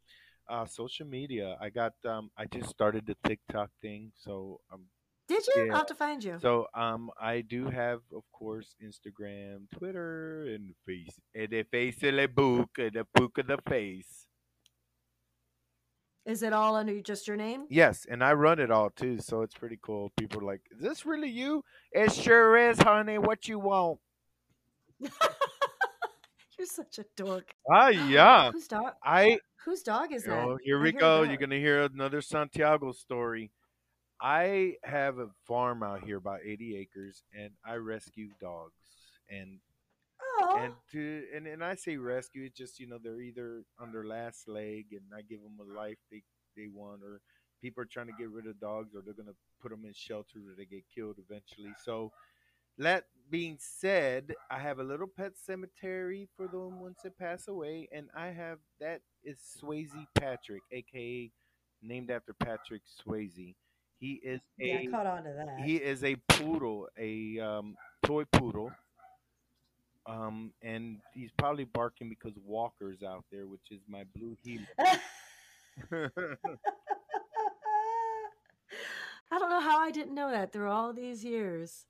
[0.48, 1.56] Uh, social media.
[1.60, 1.92] I got.
[2.04, 4.86] Um, I just started the TikTok thing, so um,
[5.28, 5.66] Did you?
[5.66, 5.72] Yeah.
[5.72, 6.38] I'll have to find you.
[6.40, 11.14] So um, I do have, of course, Instagram, Twitter, and face.
[11.36, 14.26] And the face of the book, and the book of the face.
[16.24, 17.66] Is it all under just your name?
[17.70, 20.10] Yes, and I run it all too, so it's pretty cool.
[20.16, 23.18] People are like, "Is this really you?" It sure is, honey.
[23.18, 24.00] What you want?
[26.58, 27.54] You're such a dork.
[27.70, 28.50] Ah, yeah.
[28.52, 28.92] Whose dog?
[29.04, 29.38] I.
[29.64, 30.44] Whose dog is that?
[30.44, 31.22] Oh, here I we go.
[31.22, 33.50] You're gonna hear another Santiago story.
[34.20, 38.74] I have a farm out here, about 80 acres, and I rescue dogs.
[39.28, 39.58] And
[40.38, 43.92] Oh, and to and, and I say rescue, it's just you know they're either on
[43.92, 46.22] their last leg, and I give them a life they
[46.56, 47.20] they want, or
[47.60, 50.40] people are trying to get rid of dogs, or they're gonna put them in shelter
[50.42, 51.72] where they get killed eventually.
[51.84, 52.12] So
[52.78, 57.88] that being said, I have a little pet cemetery for them once they pass away,
[57.92, 61.30] and I have that is Swayze Patrick, aka
[61.82, 63.54] named after Patrick Swayze.
[63.98, 65.64] He is a yeah, I caught on to that.
[65.64, 68.70] he is a poodle, a um, toy poodle.
[70.06, 74.66] Um, and he's probably barking because Walker's out there, which is my blue heeler.
[79.32, 81.86] I don't know how I didn't know that through all these years.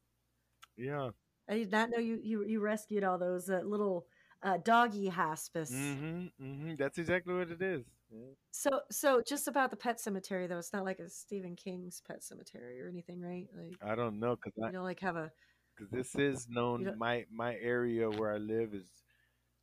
[0.76, 1.10] yeah.
[1.48, 4.06] I did not know you you, you rescued all those uh, little
[4.42, 5.70] uh, doggy hospice.
[5.70, 6.74] Mm-hmm, mm-hmm.
[6.76, 7.84] That's exactly what it is.
[8.10, 8.34] Yeah.
[8.52, 12.22] So so just about the pet cemetery though, it's not like a Stephen King's pet
[12.22, 13.46] cemetery or anything, right?
[13.56, 15.30] Like I don't know because you don't like have a
[15.76, 16.94] because this is known.
[16.96, 18.86] My my area where I live is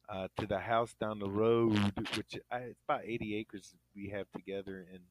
[0.09, 1.79] uh, to the house down the road,
[2.15, 5.01] which I, it's about eighty acres we have together, and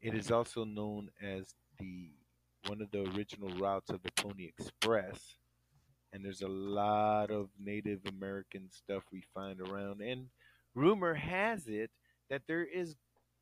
[0.00, 2.10] it is also known as the
[2.66, 5.38] one of the original routes of the Pony Express.
[6.14, 10.28] And there's a lot of Native American stuff we find around, and
[10.72, 11.90] rumor has it
[12.30, 12.94] that there is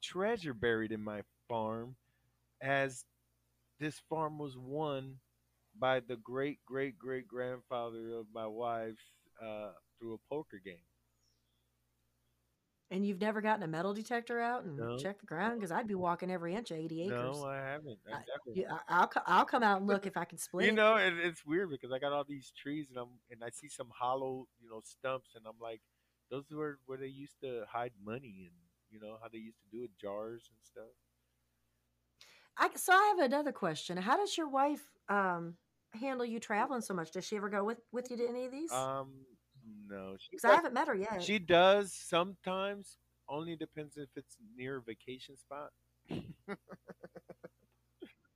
[0.02, 1.96] treasure buried in my farm,
[2.62, 3.04] as
[3.78, 5.16] this farm was won
[5.78, 8.98] by the great great great grandfather of my wife
[9.44, 10.76] uh, through a poker game.
[12.92, 14.96] And you've never gotten a metal detector out and No.
[14.98, 17.18] check the ground because I'd be walking every inch of eighty acres.
[17.20, 17.98] No, I haven't.
[18.06, 18.18] I.
[18.70, 20.66] I, I'll I'll come out and look if I can split.
[20.66, 23.50] You know, it, it's weird because I got all these trees and I'm and I
[23.50, 25.80] see some hollow, you know, stumps and I'm like,
[26.30, 28.52] those were where they used to hide money and
[28.92, 30.92] You know how they used to do it, jars and stuff.
[32.58, 33.96] I, so I have another question.
[33.96, 35.56] How does your wife um,
[35.98, 37.10] handle you traveling so much?
[37.10, 38.70] Does she ever go with, with you to any of these?
[38.70, 39.24] Um,
[39.88, 41.22] no, Because I haven't met her yet.
[41.22, 42.96] She does sometimes.
[43.28, 45.70] Only depends if it's near a vacation spot.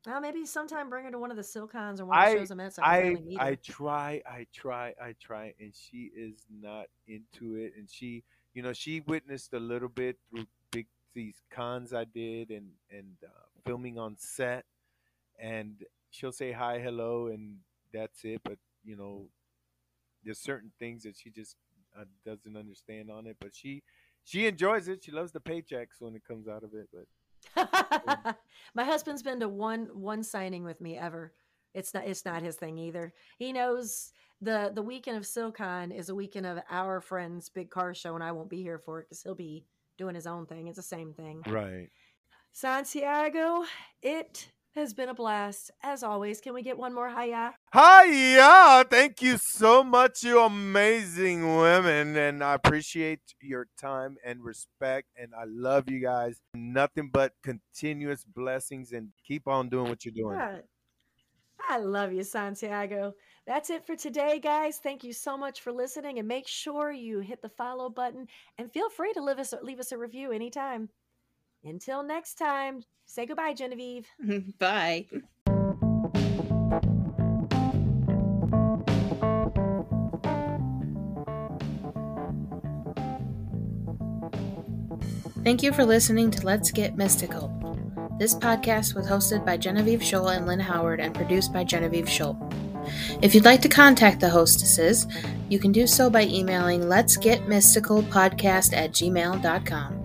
[0.06, 2.50] well, maybe sometime bring her to one of the Silcons or one of the shows
[2.50, 2.74] I'm at.
[2.74, 3.40] So I, I meet.
[3.40, 7.74] I try, I try, I try, and she is not into it.
[7.76, 8.22] And she,
[8.54, 13.16] you know, she witnessed a little bit through big these cons I did and and
[13.24, 13.28] uh,
[13.64, 14.64] filming on set,
[15.38, 17.56] and she'll say hi, hello, and
[17.92, 18.40] that's it.
[18.44, 19.26] But you know,
[20.26, 21.56] there's certain things that she just
[21.98, 23.36] uh, doesn't understand on it.
[23.40, 23.82] But she
[24.24, 25.04] she enjoys it.
[25.04, 26.88] She loves the paychecks when it comes out of it.
[26.92, 28.36] But
[28.74, 31.32] My husband's been to one one signing with me ever.
[31.72, 33.14] It's not it's not his thing either.
[33.38, 34.12] He knows
[34.42, 38.24] the the weekend of SilCon is a weekend of our friend's big car show, and
[38.24, 39.64] I won't be here for it because he'll be
[39.96, 40.66] doing his own thing.
[40.66, 41.42] It's the same thing.
[41.46, 41.88] right.
[42.52, 43.64] Santiago,
[44.02, 46.40] it has been a blast as always.
[46.40, 47.54] Can we get one more hiya?
[47.72, 48.84] Hiya!
[48.90, 52.16] Thank you so much, you amazing women.
[52.16, 55.08] And I appreciate your time and respect.
[55.16, 56.40] And I love you guys.
[56.54, 60.38] Nothing but continuous blessings and keep on doing what you're doing.
[60.38, 60.58] Yeah.
[61.68, 63.14] I love you, Santiago.
[63.46, 64.78] That's it for today, guys.
[64.78, 68.26] Thank you so much for listening, and make sure you hit the follow button
[68.58, 70.90] and feel free to leave us leave us a review anytime.
[71.66, 74.06] Until next time, say goodbye, Genevieve.
[74.58, 75.06] Bye.
[85.42, 87.48] Thank you for listening to Let's Get Mystical.
[88.18, 92.36] This podcast was hosted by Genevieve Scholl and Lynn Howard and produced by Genevieve Scholl.
[93.22, 95.06] If you'd like to contact the hostesses,
[95.48, 99.95] you can do so by emailing let's get mystical podcast at gmail.com.